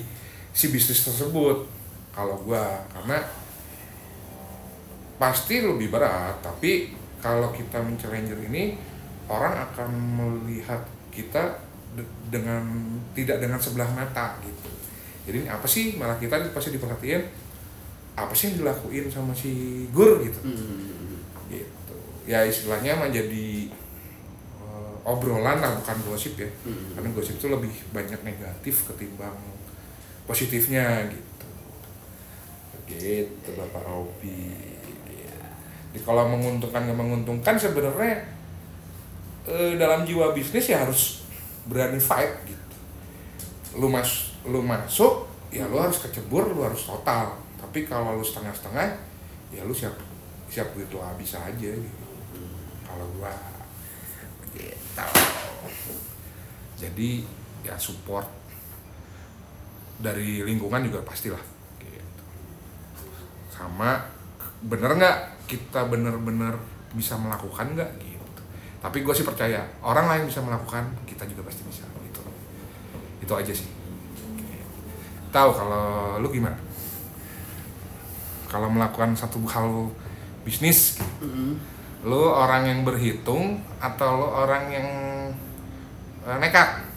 si 0.49 0.69
bisnis 0.69 1.03
tersebut. 1.03 1.67
Kalau 2.09 2.39
gue 2.39 2.63
karena 2.87 3.19
pasti 5.15 5.59
lebih 5.59 5.87
berat, 5.89 6.39
tapi 6.39 6.91
kalau 7.19 7.49
kita 7.49 7.79
men-challenger 7.79 8.35
ini 8.43 8.75
orang 9.25 9.55
akan 9.65 9.89
melihat 9.91 10.79
kita 11.09 11.55
de- 11.91 12.07
dengan 12.29 12.63
tidak 13.11 13.39
dengan 13.39 13.57
sebelah 13.57 13.87
mata 13.89 14.35
gitu. 14.39 14.69
Jadi 15.25 15.37
ini 15.45 15.49
apa 15.49 15.65
sih? 15.65 15.97
Malah 15.97 16.17
kita 16.21 16.37
pasti 16.53 16.73
diperhatiin 16.77 17.45
apa 18.15 18.31
sih 18.31 18.53
yang 18.53 18.63
dilakuin 18.63 19.05
sama 19.11 19.35
si 19.35 19.83
Gur 19.91 20.23
gitu. 20.23 20.39
Hmm. 20.45 21.19
gitu. 21.51 21.95
Ya 22.23 22.47
istilahnya 22.47 22.95
mah 22.95 23.11
jadi 23.11 23.67
eh, 24.63 24.95
obrolan 25.03 25.59
lah 25.59 25.75
bukan 25.81 25.97
gosip 26.07 26.39
ya. 26.39 26.47
Hmm. 26.63 26.95
karena 26.95 27.09
gosip 27.11 27.35
itu 27.35 27.47
lebih 27.51 27.73
banyak 27.91 28.21
negatif 28.23 28.87
ketimbang 28.87 29.35
positifnya 30.23 31.11
gitu. 31.11 31.47
Gitu 32.85 33.49
bapak 33.57 33.83
Robi. 33.83 34.53
Jadi 35.91 35.99
kalau 36.03 36.27
menguntungkan 36.27 36.87
nggak 36.87 36.99
menguntungkan 36.99 37.55
sebenarnya 37.59 38.23
eh, 39.47 39.75
dalam 39.75 40.07
jiwa 40.07 40.31
bisnis 40.31 40.71
ya 40.71 40.87
harus 40.87 41.27
berani 41.67 41.99
fight 41.99 42.31
gitu. 42.47 42.65
Lu 43.75 43.91
mas 43.91 44.24
lu 44.45 44.61
masuk 44.61 45.25
ya 45.49 45.65
lu 45.65 45.81
harus 45.81 45.97
kecebur 46.03 46.53
lu 46.53 46.61
harus 46.61 46.85
total. 46.85 47.33
Tapi 47.57 47.87
kalau 47.89 48.17
lu 48.17 48.25
setengah-setengah 48.25 48.87
ya 49.49 49.61
lu 49.65 49.73
siap 49.73 49.95
siap 50.49 50.69
duit 50.77 50.89
lu 50.93 51.01
habis 51.01 51.33
aja 51.33 51.71
gitu. 51.73 52.05
Kalau 52.85 53.05
gua 53.17 53.33
gitu. 54.53 55.05
Jadi 56.75 57.25
ya 57.65 57.73
support 57.79 58.27
dari 59.97 60.45
lingkungan 60.45 60.85
juga 60.85 61.01
pastilah 61.01 61.41
gitu. 61.81 62.23
Sama 63.49 63.97
bener 64.65 64.91
nggak 64.93 65.17
kita 65.49 65.87
bener-bener 65.89 66.53
bisa 66.93 67.17
melakukan 67.17 67.73
nggak 67.73 67.91
gitu. 67.99 68.41
Tapi 68.83 69.01
gue 69.01 69.13
sih 69.17 69.25
percaya 69.25 69.65
orang 69.81 70.05
lain 70.05 70.23
bisa 70.29 70.45
melakukan 70.45 70.85
kita 71.09 71.25
juga 71.25 71.49
pasti 71.49 71.65
bisa 71.65 71.87
gitu. 72.05 72.21
Itu 73.25 73.33
aja 73.33 73.49
sih 73.49 73.74
tahu 75.35 75.51
kalau 75.51 76.15
lu 76.23 76.31
gimana? 76.31 76.55
Kalau 78.47 78.71
melakukan 78.71 79.11
satu 79.11 79.43
hal 79.43 79.91
bisnis 80.47 81.03
Hmm. 81.19 81.59
lu 82.07 82.31
orang 82.31 82.63
yang 82.63 82.79
berhitung 82.87 83.59
atau 83.83 84.23
lu 84.23 84.27
orang 84.31 84.71
yang 84.71 84.87
eh, 86.23 86.37
nekat? 86.39 86.87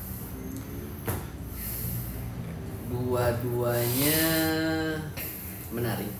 Dua-duanya 2.86 4.22
menarik. 5.74 6.12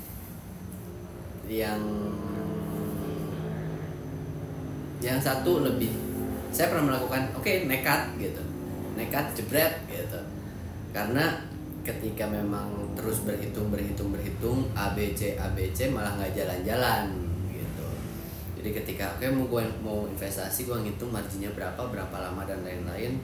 Yang 1.46 1.80
yang 4.98 5.22
satu 5.22 5.62
lebih 5.62 5.94
saya 6.50 6.74
pernah 6.74 6.90
melakukan 6.90 7.30
oke 7.38 7.52
nekat 7.70 8.18
gitu. 8.18 8.42
Nekat 8.98 9.30
jebret 9.38 9.78
gitu. 9.86 10.20
Karena 10.90 11.47
ketika 11.86 12.28
memang 12.28 12.68
terus 12.98 13.24
berhitung 13.24 13.72
berhitung 13.72 14.12
berhitung 14.12 14.68
ABC 14.76 15.38
ABC 15.40 15.88
malah 15.90 16.18
nggak 16.18 16.34
jalan-jalan 16.36 17.14
gitu. 17.50 17.86
Jadi 18.60 18.70
ketika 18.82 19.16
oke 19.16 19.26
mau 19.32 19.46
gue 19.48 19.62
mau 19.80 19.98
investasi 20.10 20.68
gue 20.68 20.76
ngitung 20.76 21.14
marginnya 21.14 21.50
berapa 21.54 21.78
berapa 21.78 22.16
lama 22.18 22.42
dan 22.44 22.60
lain-lain 22.66 23.16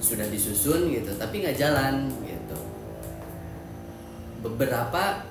sudah 0.00 0.26
disusun 0.28 0.90
gitu. 0.92 1.10
Tapi 1.16 1.44
nggak 1.44 1.56
jalan 1.56 2.08
gitu. 2.24 2.60
Beberapa 4.40 5.30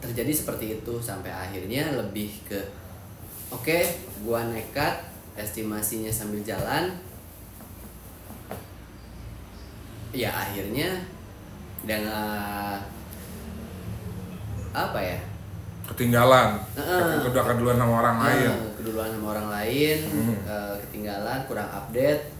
terjadi 0.00 0.32
seperti 0.32 0.80
itu 0.80 0.94
sampai 0.98 1.28
akhirnya 1.28 1.92
lebih 1.92 2.32
ke 2.48 2.60
oke 3.52 3.78
gua 4.24 4.48
nekat 4.48 5.04
estimasinya 5.36 6.08
sambil 6.08 6.40
jalan 6.40 6.96
ya 10.10 10.30
akhirnya 10.30 10.90
dengan 11.82 12.78
apa 14.70 14.98
ya? 14.98 15.18
Ketinggalan. 15.90 16.62
Heeh. 16.78 17.26
udah 17.26 17.42
keduluan 17.42 17.74
sama 17.74 17.94
orang 17.98 18.16
lain. 18.22 18.50
eh, 18.50 18.70
keduluan 18.78 19.10
sama 19.10 19.26
orang 19.34 19.48
lain 19.50 19.98
Hmm. 20.06 20.34
eh, 20.46 20.74
ketinggalan 20.86 21.40
kurang 21.46 21.66
update. 21.66 22.30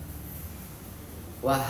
Wah. 1.42 1.66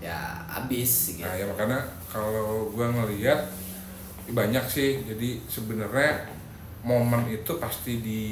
Ya 0.00 0.16
habis 0.48 1.16
gitu. 1.16 1.24
Nah 1.24 1.36
ya 1.36 1.44
makanya 1.44 1.80
kalau 2.08 2.68
gua 2.72 2.88
ngelihat 2.88 3.48
banyak 4.32 4.64
sih. 4.64 5.04
Jadi 5.04 5.40
sebenarnya 5.44 6.24
momen 6.80 7.28
itu 7.28 7.52
pasti 7.60 8.00
di 8.00 8.24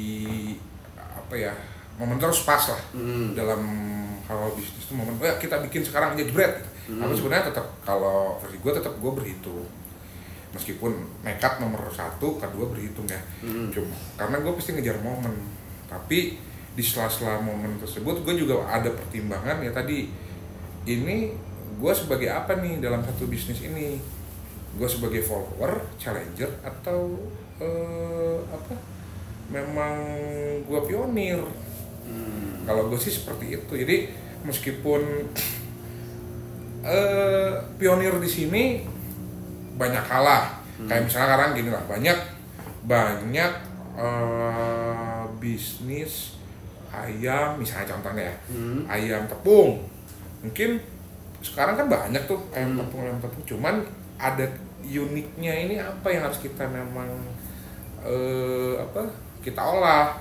apa 0.97 1.33
ya 1.37 1.53
momen 1.99 2.15
terus 2.15 2.41
pas 2.41 2.63
lah 2.63 2.81
Hmm. 2.91 3.35
dalam 3.35 3.61
hal 4.23 4.49
bisnis 4.53 4.81
itu 4.81 4.93
momen 4.93 5.19
ya 5.19 5.35
kita 5.35 5.59
bikin 5.61 5.81
sekarang 5.81 6.13
aja 6.13 6.23
jebret 6.23 6.57
gitu. 6.57 6.69
Hmm. 6.89 7.01
Tapi 7.01 7.13
sebenarnya 7.13 7.45
tetap 7.49 7.67
kalau 7.81 8.39
versi 8.39 8.57
gue 8.57 8.71
tetap 8.71 8.93
gue 8.95 9.11
berhitung 9.11 9.67
meskipun 10.49 10.91
nekat 11.21 11.59
nomor 11.59 11.85
satu 11.89 12.37
kedua 12.37 12.65
berhitung 12.67 13.05
ya 13.05 13.21
Hmm. 13.39 13.69
cuma 13.69 13.93
karena 14.15 14.39
gue 14.39 14.51
pasti 14.51 14.71
ngejar 14.71 14.97
momen 14.99 15.35
tapi 15.85 16.39
di 16.69 16.81
sela-sela 16.81 17.37
momen 17.39 17.77
tersebut 17.77 18.23
gue 18.23 18.33
juga 18.35 18.63
ada 18.63 18.89
pertimbangan 18.89 19.59
ya 19.59 19.69
tadi 19.69 20.09
ini 20.85 21.35
gue 21.75 21.93
sebagai 21.93 22.27
apa 22.27 22.57
nih 22.57 22.79
dalam 22.79 23.03
satu 23.03 23.27
bisnis 23.27 23.61
ini 23.61 24.01
gue 24.71 24.87
sebagai 24.87 25.21
follower 25.21 25.85
challenger 25.97 26.49
atau 26.61 27.17
eh, 27.59 28.37
apa 28.47 28.73
memang 29.49 29.95
gue 30.63 30.79
pionir 30.83 31.41
Hmm. 32.09 32.65
kalau 32.65 32.89
gue 32.89 32.97
sih 32.97 33.13
seperti 33.13 33.55
itu. 33.55 33.73
Jadi 33.77 33.97
meskipun 34.41 35.01
eh 36.85 37.51
pionir 37.77 38.15
di 38.17 38.29
sini 38.29 38.63
banyak 39.75 40.03
kalah. 40.05 40.57
Kayak 40.79 41.05
misalnya 41.05 41.27
sekarang 41.27 41.49
gini 41.53 41.69
lah 41.69 41.83
banyak 41.85 42.17
banyak 42.87 43.51
eh, 43.99 45.23
bisnis 45.39 46.39
ayam 46.89 47.59
misalnya 47.59 47.93
contohnya 47.93 48.23
ya. 48.31 48.35
Hmm. 48.49 48.81
ayam 48.87 49.23
tepung. 49.27 49.83
Mungkin 50.39 50.79
sekarang 51.39 51.75
kan 51.75 51.87
banyak 51.87 52.23
tuh 52.25 52.39
ayam 52.51 52.75
Hmm. 52.75 52.79
tepung 52.83 53.01
ayam 53.03 53.19
tepung. 53.19 53.43
Cuman 53.45 53.75
ada 54.19 54.47
uniknya 54.83 55.53
ini 55.53 55.75
apa 55.77 56.07
yang 56.09 56.23
harus 56.25 56.39
kita 56.39 56.63
memang 56.65 57.07
eh, 57.99 58.73
apa 58.79 59.03
kita 59.43 59.59
olah 59.59 60.15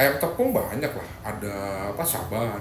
ayam 0.00 0.16
tepung 0.16 0.50
banyak 0.50 0.88
lah 0.88 1.08
ada 1.22 1.54
apa 1.92 2.00
sabana 2.00 2.56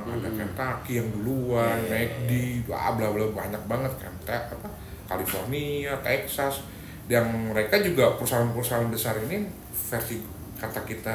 ada 0.00 0.14
Hmm. 0.24 0.36
Kentucky 0.36 0.92
yang 0.96 1.08
duluan 1.10 1.74
Iya, 1.80 1.90
iya, 1.90 2.06
McD 2.06 2.30
bla 2.64 2.94
bla 2.94 3.10
bla 3.10 3.26
banyak 3.34 3.62
banget 3.66 3.92
Kentucky 3.98 4.54
apa 4.54 4.68
California 5.04 5.90
Texas 6.00 6.62
yang 7.06 7.26
mereka 7.50 7.76
juga 7.78 8.14
perusahaan-perusahaan 8.14 8.88
besar 8.88 9.18
ini 9.20 9.44
versi 9.90 10.22
kata 10.54 10.80
kita 10.82 11.12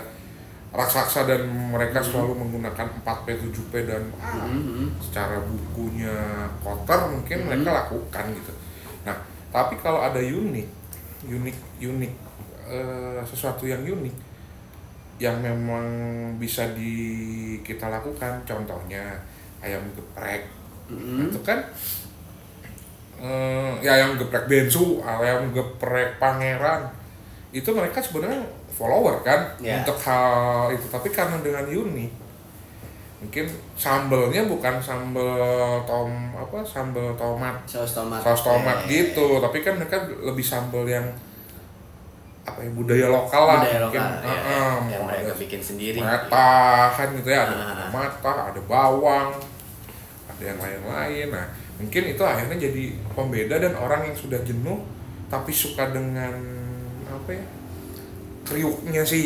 raksasa 0.69 1.25
dan 1.25 1.41
mereka 1.49 1.97
selalu 1.97 2.37
menggunakan 2.37 2.85
4P 3.01 3.27
7P 3.41 3.73
dan 3.85 4.03
ah, 4.19 4.45
Hmm. 4.45 4.91
secara 4.99 5.39
bukunya 5.41 6.13
kotor 6.59 7.09
mungkin 7.09 7.37
Mhm. 7.39 7.45
mereka 7.47 7.69
lakukan 7.79 8.25
gitu. 8.31 8.53
Nah, 9.01 9.17
tapi 9.49 9.79
kalau 9.79 9.97
ada 9.99 10.19
unik, 10.19 10.67
unik, 11.25 11.57
unik 11.81 12.13
eh, 12.67 13.21
sesuatu 13.25 13.65
yang 13.65 13.81
unik 13.81 14.28
yang 15.19 15.38
memang 15.38 15.84
bisa 16.36 16.63
di 16.71 16.95
kita 17.60 17.88
lakukan, 17.88 18.39
contohnya 18.43 19.19
ayam 19.60 19.84
geprek, 19.91 20.47
Hmm. 20.88 21.27
itu 21.27 21.38
kan 21.43 21.60
eh, 23.19 23.71
ya 23.84 23.99
ayam 23.99 24.15
geprek 24.15 24.47
bensu, 24.47 25.03
ayam 25.03 25.51
geprek 25.51 26.15
pangeran, 26.17 26.88
itu 27.51 27.67
mereka 27.69 27.99
sebenarnya 27.99 28.39
follower 28.71 29.19
kan 29.21 29.43
Ya. 29.60 29.84
untuk 29.84 29.99
hal 29.99 30.71
itu, 30.71 30.88
tapi 30.88 31.12
karena 31.12 31.36
dengan 31.39 31.67
unik 31.67 32.12
mungkin 33.19 33.43
sambelnya 33.75 34.47
bukan 34.47 34.79
sambel 34.79 35.36
tom 35.84 36.08
apa 36.32 36.63
sambel 36.63 37.12
tomat. 37.19 37.60
Saus 37.67 37.91
tomat. 37.91 38.23
Saus 38.23 38.47
tomat 38.47 38.88
Eh, 38.88 38.95
gitu. 39.12 39.43
Tapi 39.43 39.60
kan 39.60 39.75
mereka 39.75 39.99
lebih 40.23 40.39
sambel 40.39 40.88
yang 40.88 41.03
apa 42.49 42.59
ya 42.59 42.69
budaya 42.71 43.07
lokal 43.07 43.43
lah 43.43 43.57
budaya 43.62 43.79
mungkin. 43.81 44.01
lokal 44.01 44.09
ya, 44.19 44.29
Heeh, 44.29 44.73
yang 44.89 45.03
mereka 45.05 45.23
ada 45.23 45.35
bikin 45.35 45.62
sendiri 45.62 45.99
mata 45.99 46.53
kan 46.91 47.07
gitu 47.13 47.29
ya. 47.29 47.41
Ada, 47.43 47.53
Ah. 47.53 47.69
ada 47.71 47.85
mata 47.89 48.33
ada 48.49 48.62
bawang 48.63 49.29
ada 50.27 50.43
yang 50.43 50.57
lain-lain. 50.57 51.27
Nah 51.29 51.45
mungkin 51.77 52.03
itu 52.07 52.21
akhirnya 52.21 52.57
jadi 52.59 52.83
pembeda 53.09 53.55
dan 53.57 53.73
orang 53.73 54.03
yang 54.03 54.15
sudah 54.15 54.41
jenuh 54.41 54.83
tapi 55.27 55.49
suka 55.49 55.89
dengan 55.89 56.33
apa 57.05 57.29
ya 57.31 57.45
kriuknya 58.43 59.03
si 59.03 59.21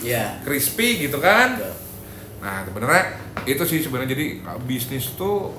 ya 0.00 0.38
crispy 0.40 1.02
gitu 1.02 1.18
kan? 1.18 1.58
Betul. 1.58 1.74
Nah 2.40 2.62
sebenarnya 2.62 3.02
itu 3.44 3.62
sih 3.62 3.80
sebenarnya. 3.80 4.14
Jadi 4.14 4.26
uh, 4.40 4.60
bisnis 4.62 5.14
tuh 5.14 5.50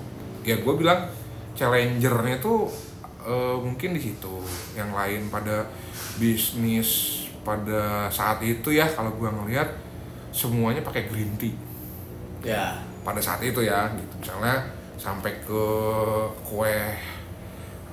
ya 0.41 0.56
gue 0.56 0.73
bilang 0.73 1.12
challengernya 1.54 2.38
tuh 2.38 2.69
uh, 3.28 3.60
mungkin 3.60 3.92
di 3.92 4.02
situ. 4.02 4.40
Yang 4.74 4.92
lain 4.96 5.22
pada 5.28 5.68
bisnis 6.16 6.90
pada 7.44 8.08
saat 8.12 8.40
itu 8.44 8.72
ya 8.76 8.88
kalau 8.88 9.12
gue 9.16 9.28
ngelihat 9.28 9.68
semuanya 10.32 10.80
pakai 10.82 11.12
green 11.12 11.36
tea. 11.36 11.56
Ya. 12.44 12.80
Pada 13.04 13.20
saat 13.20 13.44
itu 13.44 13.60
ya 13.63 13.92
gitu. 13.96 14.13
Misalnya 14.24 14.63
sampai 14.96 15.44
ke 15.44 15.63
kue 16.48 16.78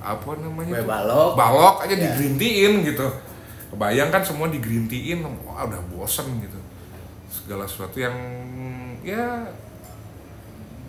apa 0.05 0.29
namanya 0.39 0.79
kue 0.79 0.81
tuh? 0.83 0.89
balok. 0.89 1.31
Balok 1.35 1.75
aja 1.83 1.95
di 1.95 2.07
Ya. 2.07 2.13
green 2.15 2.35
tea-in 2.39 2.73
gitu. 2.87 3.07
Kebayang 3.75 4.09
kan 4.09 4.23
semua 4.23 4.47
di 4.47 4.63
green 4.63 4.87
tea-in 4.87 5.19
wah 5.43 5.67
udah 5.67 5.81
bosen 5.91 6.39
gitu. 6.39 6.59
Segala 7.27 7.67
sesuatu 7.67 7.99
yang 7.99 8.15
ya 9.05 9.45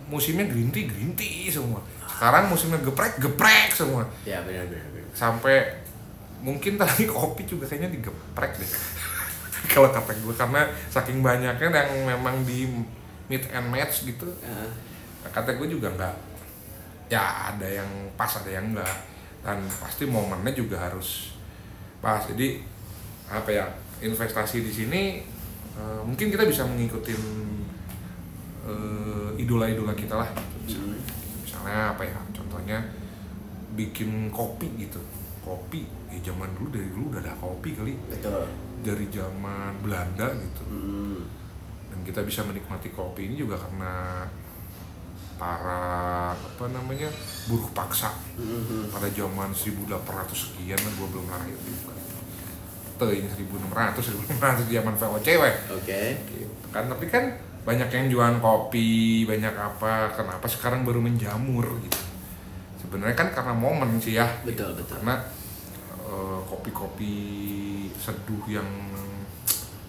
musimnya 0.07 0.47
green 0.47 0.71
tea 0.71 0.87
green 0.87 1.11
tea 1.19 1.51
semua 1.51 1.83
sekarang 2.17 2.49
musimnya 2.49 2.81
geprek 2.81 3.21
geprek 3.21 3.69
semua. 3.69 4.09
Ya 4.25 4.41
benar 4.41 4.65
benar 4.65 4.97
sampai 5.17 5.73
mungkin 6.45 6.77
tadi 6.81 7.09
kopi 7.09 7.49
juga 7.49 7.65
kayaknya 7.65 7.89
digeprek 7.97 8.61
deh. 8.61 8.71
Kalau 9.73 9.89
kata 9.89 10.13
gue 10.13 10.33
karena 10.37 10.69
saking 10.93 11.25
banyaknya 11.25 11.69
yang 11.73 11.91
memang 12.05 12.45
di 12.45 12.69
meet 13.25 13.49
and 13.49 13.73
match 13.73 14.05
gitu. 14.05 14.29
Ah, 14.45 14.69
kata 15.33 15.57
gue 15.57 15.65
juga 15.65 15.89
nggak. 15.93 16.15
Ya 17.09 17.53
ada 17.53 17.65
yang 17.65 17.89
pas 18.13 18.29
ada 18.37 18.49
yang 18.53 18.69
enggak 18.69 18.95
dan 19.41 19.61
pasti 19.81 20.05
momennya 20.05 20.53
juga 20.53 20.77
harus 20.77 21.33
pas. 21.97 22.21
Jadi 22.29 22.61
apa 23.27 23.49
ya 23.49 23.65
investasi 23.99 24.61
di 24.61 24.71
sini 24.71 25.01
eh, 25.75 26.01
mungkin 26.05 26.29
kita 26.29 26.45
bisa 26.45 26.63
mengikuti 26.63 27.17
idola-idola 29.39 29.95
kita 29.95 30.19
lah 30.19 30.27
gitu. 30.67 30.96
Misalnya 31.67 31.91
apa 31.91 32.03
ya 32.07 32.19
contohnya 32.31 32.77
bikin 33.75 34.31
kopi 34.31 34.67
gitu. 34.79 35.03
Kopi 35.43 35.83
ya 36.07 36.31
zaman 36.31 36.47
dulu 36.55 36.71
dari 36.71 36.87
dulu 36.95 37.05
udah 37.11 37.21
ada 37.27 37.35
kopi 37.35 37.75
kali. 37.75 37.93
Betul. 38.07 38.47
Dari 38.87 39.05
zaman 39.11 39.83
Belanda 39.83 40.31
gitu. 40.31 40.63
Hmm. 40.71 41.21
dan 41.87 42.03
kita 42.03 42.19
bisa 42.27 42.43
menikmati 42.43 42.91
kopi 42.91 43.31
ini 43.31 43.35
juga 43.39 43.55
karena 43.55 44.27
para 45.39 46.31
apa 46.35 46.65
namanya 46.71 47.11
buruh 47.51 47.67
paksa. 47.75 48.15
Hmm. 48.39 48.87
pada 48.87 49.11
zaman 49.11 49.51
1800 49.51 49.91
sekian 50.31 50.79
kan 50.79 50.91
gua 50.95 51.07
belum 51.11 51.27
lahir 51.27 51.55
juga 51.63 51.97
tuh 52.97 53.13
ini 53.13 53.29
1600 53.29 54.01
1600 54.41 54.73
zaman 54.73 54.95
VOC 54.97 55.27
weh. 55.37 55.55
Oke. 55.69 56.01
Gitu 56.25 56.67
kan. 56.73 56.89
Tapi 56.89 57.05
kan 57.07 57.23
banyak 57.67 57.89
yang 57.91 58.05
jualan 58.07 58.37
kopi 58.39 58.87
banyak 59.23 59.51
apa 59.51 60.15
kenapa 60.15 60.47
sekarang 60.47 60.87
baru 60.87 61.03
menjamur 61.03 61.67
gitu 61.83 61.99
sebenarnya 62.79 63.11
kan 63.13 63.27
karena 63.29 63.51
momen 63.51 63.99
sih 63.99 64.15
ya 64.15 64.23
betul 64.41 64.71
betul 64.71 64.95
karena 64.95 65.19
eh, 65.99 66.39
kopi-kopi 66.47 67.13
seduh 67.93 68.39
yang 68.47 68.63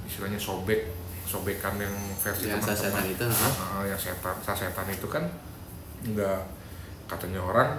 istilahnya 0.03 0.35
sobek 0.37 0.91
sobekan 1.23 1.77
yang 1.77 1.93
versi 2.19 2.49
Yang 2.49 2.65
teman-teman 2.65 2.75
sasetan 2.75 3.05
itu? 3.07 3.27
Ah, 3.61 3.85
yang 3.85 4.01
setan 4.01 4.35
sasetan 4.41 4.89
itu 4.89 5.07
kan 5.07 5.23
nggak 6.03 6.41
katanya 7.07 7.39
orang 7.39 7.71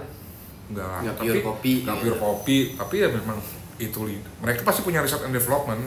nggak 0.70 0.96
Nggak 1.02 1.16
tapi- 1.18 1.28
pure 1.28 1.42
kopi, 1.42 1.72
nggak 1.82 1.96
gitu. 1.98 2.04
pure 2.06 2.16
kopi 2.16 2.56
tapi 2.78 2.94
ya 2.96 3.08
memang 3.10 3.38
itu 3.76 4.00
mereka 4.38 4.62
pasti 4.62 4.80
punya 4.80 5.02
research 5.02 5.26
and 5.26 5.34
development 5.34 5.82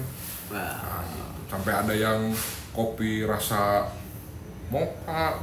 Wah. 0.51 0.59
Nah, 0.59 1.01
gitu. 1.07 1.23
sampai 1.49 1.71
ada 1.73 1.93
yang 1.95 2.19
kopi 2.69 3.23
rasa 3.23 3.87
mocha 4.73 5.37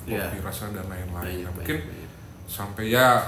kopi 0.00 0.16
Iya. 0.16 0.40
rasa 0.40 0.72
dan 0.72 0.84
lain-lain 0.84 1.12
Banyak, 1.12 1.44
Nah, 1.44 1.52
mungkin 1.52 1.76
banyak, 1.78 1.92
banyak. 1.92 2.10
sampai 2.46 2.84
ya 2.88 3.20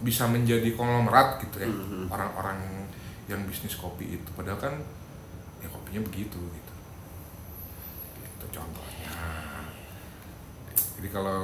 bisa 0.00 0.24
menjadi 0.26 0.72
konglomerat 0.72 1.40
gitu 1.40 1.56
ya 1.58 1.68
Mhm. 1.68 2.08
orang-orang 2.08 2.88
yang 3.24 3.44
bisnis 3.44 3.76
kopi 3.76 4.16
itu 4.16 4.28
padahal 4.32 4.56
kan 4.58 4.74
ya 5.58 5.68
kopinya 5.68 6.00
begitu 6.02 6.36
gitu 6.36 6.74
gitu 8.18 8.44
contohnya 8.50 9.12
jadi 10.96 11.08
kalau 11.10 11.40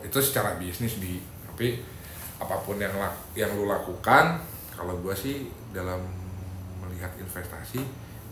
itu 0.00 0.18
secara 0.18 0.54
bisnis 0.56 0.98
di 0.98 1.18
tapi 1.44 1.82
apa 2.36 2.58
pun 2.60 2.76
yang 2.76 2.94
lak- 2.94 3.34
yang 3.34 3.50
lu 3.52 3.66
lakukan 3.66 4.38
kalau 4.72 4.98
gua 4.98 5.14
sih 5.14 5.46
dalam 5.70 6.02
melihat 6.78 7.14
investasi 7.16 7.82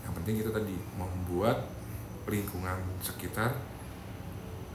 yang 0.02 0.12
penting 0.12 0.38
itu 0.38 0.50
tadi 0.50 0.74
membuat 0.92 1.66
lingkungan 2.26 2.74
sekitar 3.00 3.54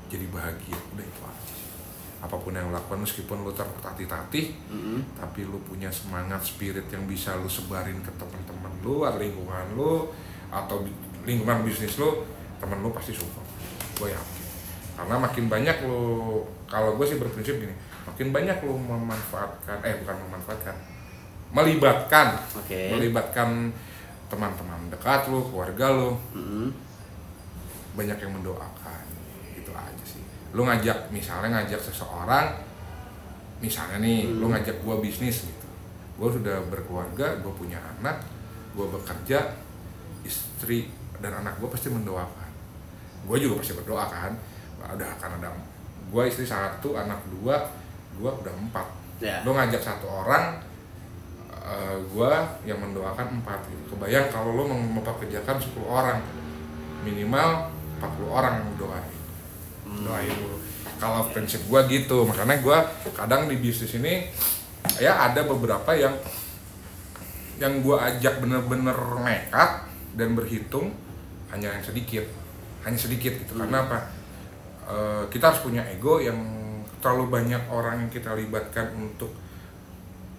jadi 0.07 0.25
bahagia 0.29 0.77
udah 0.91 1.05
itu 1.05 1.21
aja 1.21 1.43
sih. 1.49 1.63
apa 2.21 2.35
pun 2.35 2.51
yang 2.51 2.69
lu 2.69 2.73
lakukan 2.73 3.01
meskipun 3.01 3.41
lu 3.41 3.51
tertatih-tatih 3.51 4.45
Mm-mm. 4.69 4.99
tapi 5.15 5.43
lu 5.43 5.57
punya 5.61 5.89
semangat 5.89 6.41
spirit 6.41 6.85
yang 6.89 7.05
bisa 7.05 7.35
lu 7.35 7.45
sebarin 7.45 8.01
ke 8.01 8.11
teman-teman 8.15 8.73
lu 8.81 9.03
atau 9.03 9.17
lingkungan 9.17 9.65
lu 9.73 10.09
atau 10.49 10.81
lingkungan 11.23 11.61
bisnis 11.61 11.97
lu 11.97 12.23
temen 12.57 12.79
lu 12.79 12.89
pasti 12.89 13.11
support 13.11 13.45
gue 13.95 14.09
yakin 14.09 14.43
karena 14.95 15.15
makin 15.19 15.45
banyak 15.45 15.77
lu 15.83 15.99
kalau 16.65 16.95
gue 16.95 17.05
sih 17.05 17.17
berprinsip 17.17 17.57
gini 17.57 17.75
makin 18.05 18.31
banyak 18.31 18.57
lu 18.61 18.73
memanfaatkan 18.73 19.77
eh 19.81 19.99
bukan 20.01 20.15
memanfaatkan 20.25 20.75
melibatkan 21.51 22.27
Oke. 22.57 22.89
melibatkan 22.91 23.69
teman-teman 24.25 24.89
dekat 24.89 25.29
lu 25.29 25.45
keluarga 25.45 25.93
lu 25.93 26.09
Mm-mm. 26.33 26.67
banyak 27.93 28.17
yang 28.17 28.31
mendoakan 28.33 29.03
gitu 29.65 29.73
aja 29.73 30.05
sih. 30.05 30.21
Lu 30.53 30.61
ngajak 30.61 31.09
misalnya 31.09 31.57
ngajak 31.57 31.81
seseorang 31.81 32.53
misalnya 33.57 33.97
nih 33.97 34.29
lu 34.29 34.45
Hmm. 34.45 34.53
ngajak 34.53 34.77
gua 34.85 35.01
bisnis 35.01 35.49
gitu. 35.49 35.67
Gua 36.15 36.29
sudah 36.29 36.61
berkeluarga 36.69 37.41
gua 37.41 37.49
punya 37.51 37.81
anak 37.81 38.21
gua 38.77 38.85
bekerja 38.93 39.41
istri 40.21 40.93
dan 41.17 41.41
anak 41.41 41.57
gua 41.57 41.73
pasti 41.73 41.89
mendoakan. 41.89 42.49
Gua 43.25 43.35
juga 43.35 43.57
pasti 43.59 43.73
berdoa 43.73 44.05
kan. 44.05 44.31
Udah 44.85 45.09
akan 45.17 45.41
ada 45.41 45.49
gua 46.07 46.29
istri 46.29 46.45
satu 46.45 46.93
anak 46.93 47.17
dua 47.33 47.57
gua 48.15 48.31
udah 48.31 48.53
empat. 48.53 48.87
Ya. 49.15 49.39
lu 49.47 49.55
ngajak 49.55 49.79
satu 49.79 50.05
orang 50.05 50.59
eh, 51.65 51.97
gua 52.13 52.45
yang 52.61 52.77
mendoakan 52.77 53.39
empat 53.41 53.63
gitu. 53.65 53.95
kebayang 53.95 54.27
kalau 54.29 54.53
lu 54.53 54.63
mem- 54.67 54.99
mempekerjakan 54.99 55.57
10 55.57 55.81
orang. 55.81 56.19
Minimal 57.01 57.71
40 57.97 58.27
orang 58.27 58.53
yang 58.59 58.69
doain 58.75 59.13
doain 60.03 60.31
lu 60.31 60.57
kalau 60.95 61.27
prinsip 61.31 61.61
gua 61.67 61.83
gitu 61.87 62.23
makanya 62.23 62.59
gua 62.63 62.77
kadang 63.13 63.47
di 63.47 63.59
bisnis 63.59 63.95
ini 63.95 64.27
ya 64.99 65.31
ada 65.31 65.43
beberapa 65.43 65.91
yang 65.95 66.15
yang 67.55 67.79
gua 67.79 68.11
ajak 68.11 68.43
bener-bener 68.43 68.95
nekat 69.23 69.87
dan 70.15 70.35
berhitung 70.35 70.91
hanya 71.51 71.71
yang 71.71 71.83
sedikit 71.83 72.25
hanya 72.85 72.99
sedikit 73.01 73.33
gitu. 73.33 73.57
Karena 73.57 73.81
apa? 73.81 73.99
Eh, 74.85 75.23
kita 75.33 75.49
harus 75.49 75.65
punya 75.65 75.81
ego 75.89 76.21
yang 76.21 76.37
terlalu 77.01 77.33
banyak 77.33 77.65
orang 77.73 78.05
yang 78.05 78.11
kita 78.13 78.37
libatkan 78.37 78.93
untuk 78.93 79.33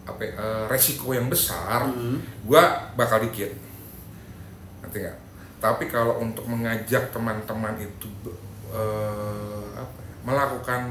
apa 0.07 0.23
eh, 0.23 0.65
resiko 0.71 1.11
yang 1.11 1.27
besar 1.27 1.91
Mhm. 1.91 2.47
gua 2.47 2.95
bakal 2.95 3.27
dikit. 3.27 3.51
Nanti 4.79 5.03
nggak? 5.03 5.19
Tapi 5.59 5.91
kalau 5.91 6.23
untuk 6.23 6.47
mengajak 6.47 7.11
teman-teman 7.11 7.75
itu 7.83 8.07
eh, 8.77 9.65
apa 9.73 9.99
ya, 10.05 10.15
melakukan 10.23 10.83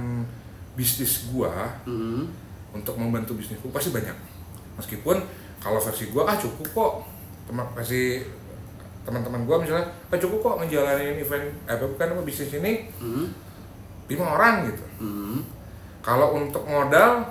bisnis 0.74 1.30
gua 1.30 1.70
Mm-mm. 1.86 2.26
untuk 2.74 2.98
membantu 2.98 3.38
bisnis 3.38 3.62
gua 3.62 3.78
pasti 3.78 3.94
banyak 3.94 4.16
meskipun 4.76 5.22
kalau 5.62 5.80
versi 5.80 6.10
gua 6.10 6.28
ah 6.28 6.36
cukup 6.36 6.68
kok 6.74 6.94
teman 7.46 7.64
versi 7.72 8.26
teman-teman 9.06 9.46
gua 9.46 9.62
misalnya 9.62 9.86
ah 10.10 10.18
cukup 10.18 10.40
kok 10.42 10.56
ngejalanin 10.66 11.22
event 11.22 11.46
eh 11.70 11.74
apa 11.78 11.86
bukan 11.86 12.18
apa 12.18 12.22
bisnis 12.26 12.58
ini 12.58 12.90
Mm-mm. 12.98 13.26
lima 14.10 14.26
orang 14.36 14.68
gitu 14.68 14.86
Mm-mm. 15.00 15.40
kalau 16.02 16.36
untuk 16.36 16.66
modal 16.66 17.24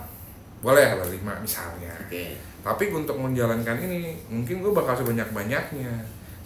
boleh 0.65 0.97
lah 0.97 1.09
lima 1.13 1.37
misalnya 1.45 1.93
Oke. 2.09 2.33
tapi 2.65 2.89
untuk 2.89 3.21
menjalankan 3.21 3.77
ini 3.77 4.17
mungkin 4.33 4.65
gue 4.65 4.73
bakal 4.73 4.97
sebanyak 4.97 5.29
banyaknya 5.29 5.93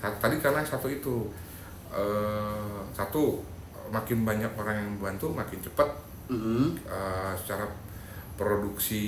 tadi 0.03 0.43
karena 0.43 0.59
satu 0.67 0.91
itu 0.91 1.31
eh, 1.95 2.79
satu 2.91 3.39
makin 3.89 4.25
banyak 4.25 4.53
orang 4.57 4.75
yang 4.77 4.89
membantu 4.97 5.33
makin 5.33 5.59
cepat 5.61 5.89
Mm-mm. 6.29 6.77
eh, 6.85 7.33
secara 7.37 7.65
produksi 8.39 9.05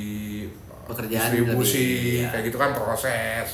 Pekerjaan 0.91 1.31
distribusi 1.31 1.87
lebih, 1.87 2.23
ya. 2.27 2.29
kayak 2.35 2.45
gitu 2.51 2.59
kan 2.59 2.71
proses 2.75 3.47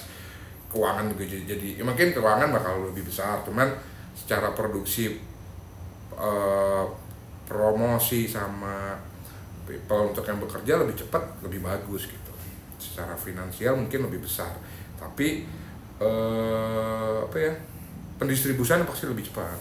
keuangan 0.73 1.05
juga 1.12 1.25
jadi, 1.29 1.45
jadi 1.45 1.69
ya 1.81 1.85
mungkin 1.85 2.17
keuangan 2.17 2.49
bakal 2.49 2.75
lebih 2.89 3.05
besar 3.05 3.45
cuman 3.45 3.69
secara 4.17 4.57
produksi 4.57 5.21
eh, 6.17 6.85
promosi 7.47 8.27
sama 8.27 8.97
people 9.69 10.15
untuk 10.15 10.25
yang 10.27 10.39
bekerja 10.41 10.81
lebih 10.81 10.97
cepat 10.97 11.23
lebih 11.45 11.61
bagus 11.62 12.09
gitu 12.09 12.33
secara 12.81 13.12
finansial 13.19 13.77
mungkin 13.77 14.09
lebih 14.09 14.25
besar 14.25 14.57
tapi 14.97 15.45
eh, 16.01 17.17
apa 17.21 17.37
ya 17.37 17.53
pendistribusian 18.17 18.89
pasti 18.89 19.05
lebih 19.07 19.29
cepat 19.29 19.59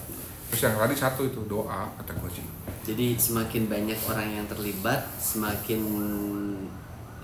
terus 0.49 0.62
yang 0.63 0.75
tadi 0.75 0.95
satu 0.95 1.21
itu 1.23 1.41
doa 1.45 1.89
kata 1.97 2.13
sih 2.29 2.45
Jadi 2.86 3.17
semakin 3.17 3.65
banyak 3.65 3.97
orang 4.05 4.29
yang 4.29 4.45
terlibat, 4.45 5.01
semakin 5.17 5.81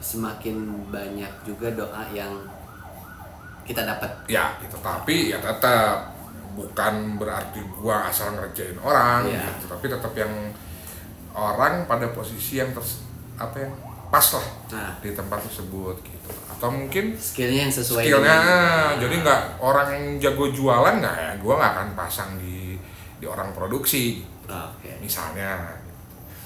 semakin 0.01 0.57
banyak 0.89 1.29
juga 1.45 1.69
doa 1.71 2.03
yang 2.09 2.33
kita 3.61 3.85
dapat. 3.85 4.09
ya 4.25 4.57
gitu. 4.57 4.73
Tapi 4.81 5.29
ya 5.29 5.37
tetap 5.37 6.17
bukan 6.51 7.15
berarti 7.15 7.61
gua 7.71 8.09
asal 8.09 8.33
ngerjain 8.35 8.75
orang 8.81 9.29
Iya. 9.29 9.45
gitu. 9.53 9.65
Tapi 9.69 9.85
tetap 9.85 10.13
yang 10.17 10.33
orang 11.31 11.85
pada 11.85 12.09
posisi 12.11 12.57
yang 12.57 12.73
ters, 12.73 13.05
apa 13.37 13.55
ya 13.55 13.69
pas 14.11 14.27
lah 14.35 14.47
Nah, 14.75 14.91
di 14.99 15.15
tempat 15.15 15.39
tersebut 15.47 15.95
gitu. 16.03 16.29
Atau 16.51 16.67
mungkin 16.67 17.15
skillnya 17.15 17.69
yang 17.69 17.73
sesuai 17.73 18.03
skillnya 18.03 18.37
jadi 18.99 19.15
nggak 19.23 19.41
orang 19.63 19.87
yang 19.93 20.05
jago 20.19 20.51
jualan 20.51 20.99
nggak 20.99 21.15
ya? 21.15 21.31
Gua 21.39 21.53
nggak 21.55 21.71
akan 21.77 21.89
pasang 21.95 22.29
di 22.35 22.60
di 23.21 23.29
orang 23.29 23.53
produksi 23.53 24.25
Oh, 24.49 24.67
Oke. 24.67 24.91
misalnya 24.99 25.63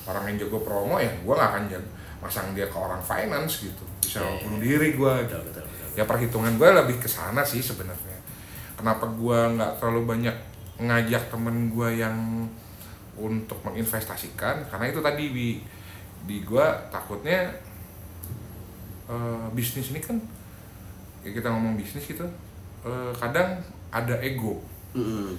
orang 0.05 0.29
yang 0.29 0.45
jago 0.45 0.61
promo 0.61 1.01
ya 1.01 1.09
gua 1.25 1.33
nggak 1.33 1.49
akan 1.49 1.63
jago 1.71 1.89
masang 2.21 2.53
dia 2.53 2.67
ke 2.67 2.77
orang 2.77 2.99
finance 2.99 3.65
gitu. 3.65 3.81
Bisa 3.97 4.21
Iya, 4.21 4.29
iya, 4.29 4.41
bunuh 4.45 4.59
diri 4.59 4.89
gua 4.93 5.17
Betul, 5.17 5.25
gitu 5.25 5.37
betul, 5.49 5.63
betul. 5.65 5.87
ya 5.95 6.03
perhitungan 6.05 6.53
gue 6.55 6.69
lebih 6.75 6.97
ke 6.99 7.09
sana 7.09 7.41
sih 7.41 7.61
sebenarnya. 7.61 8.17
Kenapa 8.75 9.07
gue 9.07 9.39
nggak 9.55 9.71
terlalu 9.79 10.01
banyak 10.05 10.35
ngajak 10.77 11.31
temen 11.31 11.71
gue 11.71 11.89
yang 11.95 12.13
untuk 13.15 13.57
menginvestasikan? 13.63 14.67
Karena 14.67 14.85
itu 14.85 14.99
tadi 14.99 15.31
di 15.31 15.49
di 16.25 16.37
gue 16.41 16.65
takutnya 16.91 17.49
eh, 19.07 19.45
bisnis 19.53 19.93
ini 19.93 20.01
kan 20.01 20.17
ya 21.21 21.29
kita 21.31 21.47
ngomong 21.49 21.73
bisnis 21.73 22.05
gitu 22.05 22.25
eh, 22.83 23.11
kadang 23.15 23.61
ada 23.89 24.15
ego. 24.21 24.61
Mm-mm. 24.93 25.33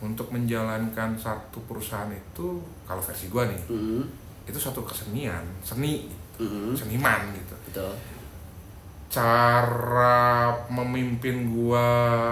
Untuk 0.00 0.32
menjalankan 0.32 1.12
satu 1.14 1.60
perusahaan 1.64 2.08
itu 2.08 2.56
kalau 2.84 3.00
versi 3.00 3.28
gue 3.28 3.42
nih 3.46 3.62
Mm-mm. 3.68 4.02
itu 4.44 4.56
satu 4.56 4.80
kesenian 4.82 5.44
seni 5.60 6.08
Mm-mm. 6.36 6.72
seniman 6.72 7.28
gitu 7.36 7.54
Betul. 7.68 7.92
cara 9.10 10.48
memimpin 10.70 11.50
gua 11.50 11.82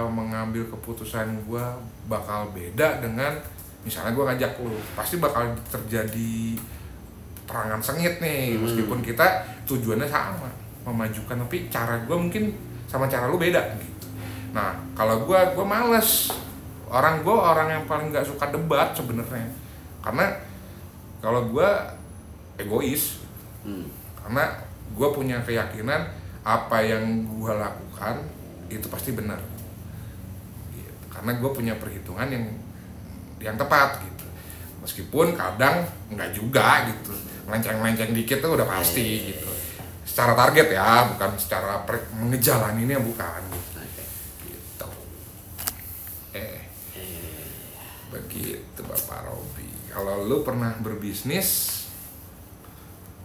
mengambil 0.07 0.63
keputusan 0.65 1.27
gua 1.43 1.75
bakal 2.07 2.49
beda 2.49 3.03
dengan 3.03 3.35
misalnya 3.83 4.15
gua 4.15 4.31
ngajak 4.31 4.55
lu 4.59 4.73
pasti 4.95 5.19
bakal 5.19 5.43
terjadi 5.67 6.55
perangan 7.43 7.83
sengit 7.83 8.17
nih 8.17 8.55
Hmm. 8.55 8.63
meskipun 8.63 8.99
kita 9.01 9.27
tujuannya 9.67 10.07
sama 10.07 10.47
memajukan 10.81 11.35
tapi 11.37 11.67
cara 11.67 11.99
gua 12.07 12.15
mungkin 12.15 12.55
sama 12.87 13.05
cara 13.05 13.27
lu 13.27 13.35
beda 13.35 13.59
gitu 13.75 14.07
nah 14.49 14.71
kalau 14.95 15.27
gua 15.27 15.51
gua 15.51 15.67
males 15.67 16.31
orang 16.89 17.21
gua 17.21 17.53
orang 17.55 17.67
yang 17.79 17.83
paling 17.85 18.09
nggak 18.09 18.25
suka 18.25 18.49
debat 18.49 18.91
sebenarnya. 18.91 19.47
Karena 20.01 20.25
kalau 21.21 21.47
gua 21.49 21.99
egois. 22.59 23.23
Hmm. 23.59 23.91
karena 24.23 24.55
gue 24.95 25.07
punya 25.11 25.35
keyakinan 25.43 26.07
apa 26.47 26.79
yang 26.79 27.27
gue 27.27 27.51
lakukan 27.51 28.23
itu 28.71 28.87
pasti 28.87 29.11
benar. 29.11 29.35
Gitu. 30.71 31.03
karena 31.11 31.35
gue 31.35 31.49
punya 31.51 31.73
perhitungan 31.75 32.27
yang 32.31 32.45
yang 33.43 33.55
tepat 33.59 33.99
gitu. 33.99 34.25
Meskipun 34.79 35.35
kadang 35.35 35.83
nggak 36.07 36.31
juga 36.31 36.87
gitu. 36.87 37.11
Melenceng-melenceng 37.51 38.15
dikit 38.15 38.39
tuh 38.39 38.55
udah 38.55 38.67
pasti 38.67 39.33
gitu. 39.35 39.49
secara 40.07 40.33
target 40.35 40.67
ya 40.71 41.11
bukan 41.11 41.31
secara 41.35 41.83
mengejalaninya 42.15 42.97
bukan. 43.03 43.41
gitu 44.47 44.87
eh 46.31 46.39
Eh, 46.39 46.57
bapak 48.99 49.25
Robi. 49.25 49.67
Kalau 49.87 50.25
lu 50.25 50.43
pernah 50.43 50.75
berbisnis 50.79 51.81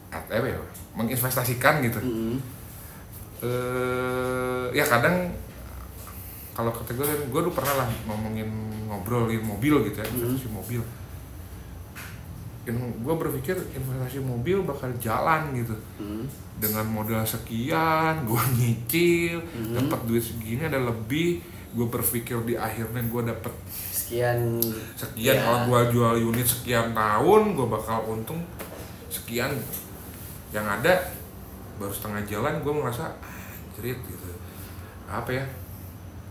atau 0.09 0.31
apa 0.31 0.47
ya 0.47 0.59
menginvestasikan 0.95 1.83
gitu. 1.83 1.99
Mm, 1.99 2.37
eh 3.43 4.67
ya 4.73 4.87
kadang 4.87 5.35
kalau 6.55 6.71
kata 6.71 6.95
gue 6.95 7.07
dulu 7.27 7.51
pernah 7.51 7.83
lah 7.83 7.89
ngomongin 8.07 8.47
ngobrolin 8.87 9.43
mobil 9.43 9.83
gitu 9.85 9.99
ya 9.99 10.07
investasi 10.07 10.49
mobil. 10.49 10.81
Gue 13.05 13.15
berpikir 13.15 13.59
investasi 13.75 14.25
mobil 14.25 14.63
bakal 14.63 14.89
jalan 14.97 15.53
gitu. 15.53 15.75
Mm, 15.99 16.25
dengan 16.55 16.87
modal 16.87 17.27
sekian 17.27 18.23
gue 18.25 18.43
nyicil 18.55 19.43
Mhm. 19.43 19.75
dapat 19.75 20.01
duit 20.07 20.23
segini 20.23 20.63
ada 20.63 20.79
lebih 20.79 21.43
gue 21.75 21.87
berpikir 21.91 22.39
di 22.47 22.55
akhirnya 22.55 23.03
gue 23.03 23.23
dapet 23.27 23.51
sekian. 24.05 24.61
Sekian 24.93 25.33
ya, 25.33 25.41
kalau 25.41 25.61
gue 25.65 25.81
jual 25.97 26.15
unit 26.29 26.45
sekian 26.45 26.93
tahun 26.93 27.57
gue 27.57 27.67
bakal 27.73 28.05
untung 28.05 28.45
sekian. 29.09 29.49
Yang 30.53 30.67
ada 30.69 30.93
baru 31.81 31.89
setengah 31.91 32.23
jalan 32.29 32.61
gue 32.61 32.73
merasa 32.77 33.17
cerit 33.73 33.97
gitu. 34.05 34.29
Apa 35.09 35.33
ya? 35.33 35.45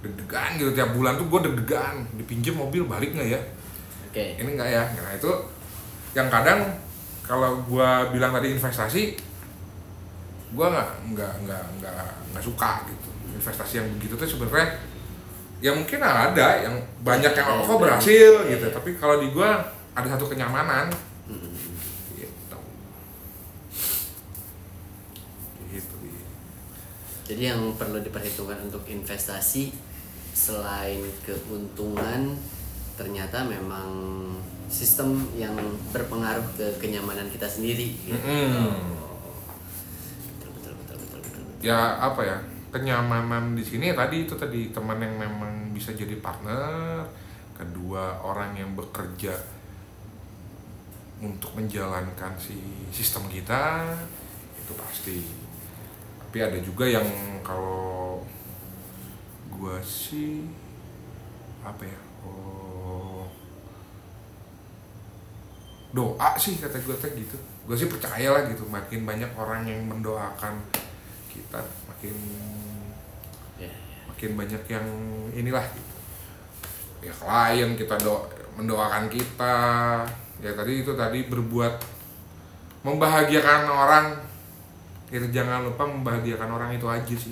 Deg-degan 0.06 0.62
gitu 0.62 0.70
tiap 0.78 0.94
bulan 0.94 1.18
tuh 1.18 1.26
gue 1.26 1.50
deg-degan. 1.50 2.06
Dipinjam 2.14 2.62
mobil 2.62 2.86
balik 2.86 3.18
nggak 3.18 3.34
ya? 3.34 3.42
Oke. 4.14 4.38
Ini 4.38 4.50
enggak 4.54 4.70
ya? 4.70 4.84
Nah 4.94 5.18
itu 5.18 5.32
yang 6.14 6.30
kadang 6.30 6.70
kalau 7.26 7.58
gue 7.66 7.90
bilang 8.14 8.30
tadi 8.30 8.54
investasi 8.54 9.18
gue 10.54 10.68
nggak 10.70 10.90
nggak 11.18 11.34
nggak 11.50 11.64
nggak 11.82 12.06
nggak 12.30 12.44
suka 12.46 12.86
gitu. 12.86 13.10
Investasi 13.34 13.82
yang 13.82 13.88
begitu 13.98 14.14
tuh 14.14 14.30
sebenarnya 14.30 14.78
ya 15.64 15.72
mungkin 15.72 16.04
ada 16.04 16.60
yang 16.60 16.76
banyak 17.02 17.32
yang 17.32 17.48
Iya, 17.48 17.64
kok 17.64 17.72
iya, 17.72 17.80
berhasil 17.80 18.32
iya, 18.44 18.52
gitu 18.52 18.66
iya. 18.68 18.76
tapi 18.76 18.90
kalau 19.00 19.16
di 19.18 19.32
gue 19.32 19.50
ada 19.96 20.08
satu 20.12 20.28
kenyamanan 20.28 20.92
Mm, 21.24 21.56
gitu 22.20 22.58
gitu 25.72 25.96
jadi 27.24 27.56
yang 27.56 27.80
perlu 27.80 28.04
diperhitungkan 28.04 28.60
untuk 28.68 28.84
investasi 28.86 29.72
selain 30.36 31.00
keuntungan 31.24 32.36
ternyata 32.94 33.48
memang 33.48 33.88
sistem 34.68 35.16
yang 35.34 35.56
berpengaruh 35.90 36.44
ke 36.54 36.68
kenyamanan 36.78 37.32
kita 37.32 37.48
sendiri 37.48 37.96
gitu. 38.04 38.20
Mm-mm. 38.20 39.00
betul, 40.28 40.52
betul, 40.60 40.74
betul, 40.76 40.98
betul, 41.00 41.20
betul, 41.24 41.42
betul. 41.48 41.64
ya 41.64 41.80
apa 42.04 42.22
ya 42.22 42.38
kenyamanan 42.74 43.54
di 43.54 43.62
sini 43.62 43.94
tadi 43.94 44.26
itu 44.26 44.34
tadi 44.34 44.74
teman 44.74 44.98
yang 44.98 45.14
memang 45.22 45.70
bisa 45.70 45.94
jadi 45.94 46.18
partner 46.18 47.06
kedua 47.54 48.18
orang 48.26 48.58
yang 48.58 48.74
bekerja 48.74 49.38
untuk 51.22 51.54
menjalankan 51.56 52.34
si 52.36 52.58
sistem 52.90 53.30
kita 53.30 53.94
itu 54.58 54.74
pasti. 54.74 55.22
Tapi 56.20 56.38
ada 56.42 56.58
juga 56.60 56.90
yang 56.90 57.06
kalau 57.46 58.26
gua 59.54 59.78
sih 59.86 60.50
apa 61.64 61.86
ya 61.86 62.00
oh 62.26 63.24
doa 65.94 66.36
sih 66.42 66.58
kata 66.58 66.82
gue 66.82 66.98
teh 66.98 67.14
gitu. 67.16 67.38
Gue 67.64 67.78
sih 67.78 67.88
percaya 67.88 68.34
lah 68.34 68.44
gitu 68.50 68.66
makin 68.68 69.06
banyak 69.08 69.32
orang 69.38 69.64
yang 69.64 69.80
mendoakan 69.88 70.58
kita 71.32 71.62
makin 72.04 72.20
Ya, 73.56 73.64
ya. 73.64 73.72
makin 74.12 74.36
banyak 74.36 74.64
yang 74.68 74.88
inilah 75.32 75.64
gitu. 75.72 75.94
Ya 77.00 77.14
klien 77.16 77.80
kita 77.80 77.96
do 77.96 78.28
mendoakan 78.60 79.08
kita. 79.08 79.56
Ya 80.44 80.52
tadi 80.52 80.84
itu 80.84 80.92
tadi 81.00 81.32
berbuat 81.32 81.80
membahagiakan 82.84 83.62
orang. 83.72 84.08
Itu 85.08 85.32
jangan 85.32 85.64
lupa 85.64 85.88
membahagiakan 85.88 86.50
orang 86.52 86.76
itu 86.76 86.84
aja 86.92 87.16
sih. 87.16 87.32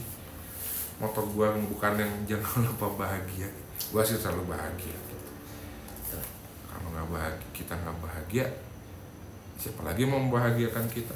Motor 1.04 1.28
gua 1.36 1.52
bukan 1.58 2.00
yang 2.00 2.14
jangan 2.40 2.64
lupa 2.72 2.88
bahagia. 3.04 3.52
Gua 3.92 4.06
sih 4.08 4.16
selalu 4.16 4.56
bahagia 4.56 4.96
gitu. 4.96 5.20
kalau 6.72 6.88
nggak 6.96 7.08
bahagia 7.12 7.48
kita 7.52 7.74
nggak 7.76 7.98
bahagia 8.00 8.46
siapa 9.58 9.82
lagi 9.84 10.06
mau 10.06 10.18
membahagiakan 10.18 10.86
kita 10.90 11.14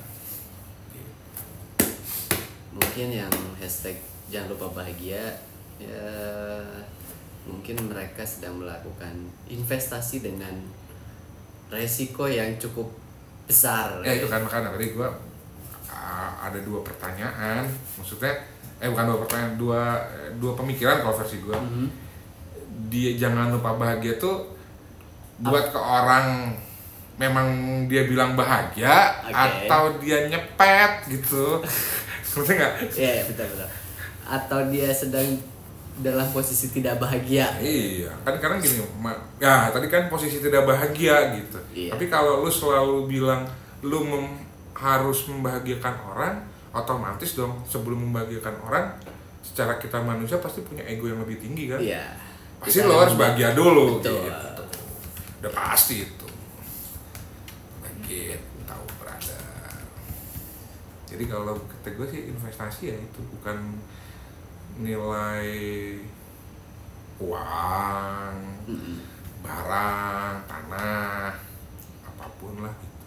mungkin 2.76 3.08
yang 3.16 3.32
hashtag 3.56 3.96
jangan 4.28 4.52
lupa 4.52 4.84
bahagia 4.84 5.32
ya 5.80 6.12
mungkin 7.48 7.78
mereka 7.88 8.26
sedang 8.26 8.60
melakukan 8.60 9.14
investasi 9.48 10.20
dengan 10.26 10.52
resiko 11.70 12.26
yang 12.26 12.58
cukup 12.58 12.90
besar. 13.46 14.02
Ya 14.02 14.18
itu 14.18 14.28
kan 14.28 14.42
makanya 14.42 14.74
tadi 14.74 14.92
gua 14.98 15.10
ah, 15.88 16.50
ada 16.50 16.60
dua 16.66 16.82
pertanyaan. 16.82 17.64
Maksudnya 17.98 18.34
eh 18.82 18.90
bukan 18.92 19.06
dua 19.08 19.20
pertanyaan 19.24 19.56
dua 19.56 19.82
dua 20.42 20.52
pemikiran 20.58 21.00
kalau 21.00 21.16
versi 21.16 21.40
gua. 21.42 21.58
Mhm. 21.58 22.04
dia 22.92 23.16
jangan 23.16 23.56
lupa 23.56 23.80
bahagia 23.80 24.20
tuh 24.20 24.52
buat 25.40 25.72
ke 25.72 25.80
orang 25.80 26.52
memang 27.16 27.48
dia 27.88 28.04
bilang 28.04 28.36
bahagia 28.36 29.16
Oke. 29.24 29.32
atau 29.32 29.96
dia 30.04 30.28
nyepet 30.28 31.08
gitu 31.08 31.64
ngerti 32.36 32.52
nggak 32.54 32.74
Iya, 32.94 33.12
iya, 33.20 33.24
betul 33.24 33.46
betul. 33.48 33.70
Atau 34.26 34.60
dia 34.70 34.90
sedang 34.92 35.24
dalam 35.96 36.28
posisi 36.36 36.76
tidak 36.76 37.00
bahagia. 37.00 37.48
Iya, 37.64 38.12
kan 38.28 38.36
karena 38.36 38.60
gini, 38.60 38.84
ya 39.40 39.72
tadi 39.72 39.88
kan 39.88 40.12
posisi 40.12 40.44
tidak 40.44 40.68
bahagia 40.68 41.40
gitu. 41.40 41.56
Iya. 41.72 41.96
Tapi 41.96 42.12
kalau 42.12 42.44
lu 42.44 42.52
selalu 42.52 43.08
bilang 43.08 43.48
lu 43.80 44.04
mem- 44.04 44.44
harus 44.76 45.32
membahagiakan 45.32 45.96
orang, 46.04 46.36
otomatis 46.76 47.40
dong 47.40 47.64
sebelum 47.64 48.12
membahagiakan 48.12 48.60
orang, 48.68 48.86
secara 49.40 49.80
kita 49.80 50.04
manusia 50.04 50.36
pasti 50.44 50.60
punya 50.68 50.84
ego 50.84 51.08
yang 51.08 51.24
lebih 51.24 51.40
tinggi 51.40 51.72
kan. 51.72 51.80
Iya. 51.80 52.04
Pasti 52.60 52.84
lo 52.84 53.00
harus 53.00 53.16
bahagia 53.16 53.56
dulu 53.56 54.04
Betul. 54.04 54.28
gitu. 54.28 54.64
Udah 55.40 55.52
pasti 55.56 56.04
itu. 56.04 56.28
Begitu. 57.80 58.55
Jadi 61.16 61.32
kalau 61.32 61.56
kata 61.56 61.96
gue 61.96 62.08
sih 62.12 62.22
investasi 62.28 62.92
ya 62.92 62.98
itu 63.00 63.24
bukan 63.40 63.80
nilai 64.84 65.48
uang, 67.24 68.36
Mm-mm. 68.68 69.00
barang, 69.40 70.36
tanah, 70.44 71.32
apa 72.04 72.28
pun 72.36 72.60
lah 72.60 72.76
gitu. 72.84 73.00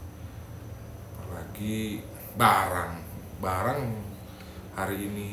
Apalagi 1.20 2.00
barang, 2.40 2.92
barang 3.44 3.80
hari 4.72 5.12
ini 5.12 5.30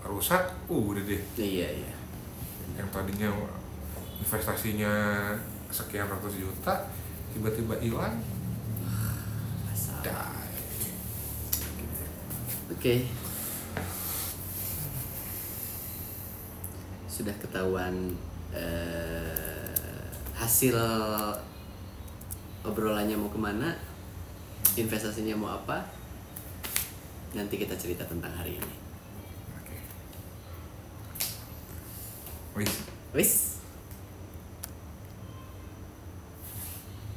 rusak, 0.00 0.48
uh 0.72 0.82
udah 0.96 1.04
deh 1.04 1.20
Iya, 1.36 1.68
iya. 1.84 1.94
yang 2.80 2.88
tadinya 2.88 3.28
investasinya 4.16 4.92
sekian 5.68 6.08
ratus 6.08 6.40
juta 6.40 6.88
tiba-tiba 7.36 7.76
hilang 7.84 8.16
Masalah. 9.68 10.33
Oke. 12.72 13.04
Sudah 17.10 17.36
ketahuan 17.36 18.16
eh, 18.56 20.08
hasil 20.32 20.76
obrolannya 22.64 23.20
mau 23.20 23.28
ke 23.28 23.36
mana, 23.36 23.76
investasinya 24.80 25.36
mau 25.36 25.52
apa, 25.52 25.84
nanti 27.36 27.60
kita 27.60 27.76
cerita 27.76 28.08
tentang 28.08 28.32
hari 28.32 28.56
ini. 28.56 28.74
oke 29.60 29.76
Wih. 32.58 32.72
Wis. 33.14 33.53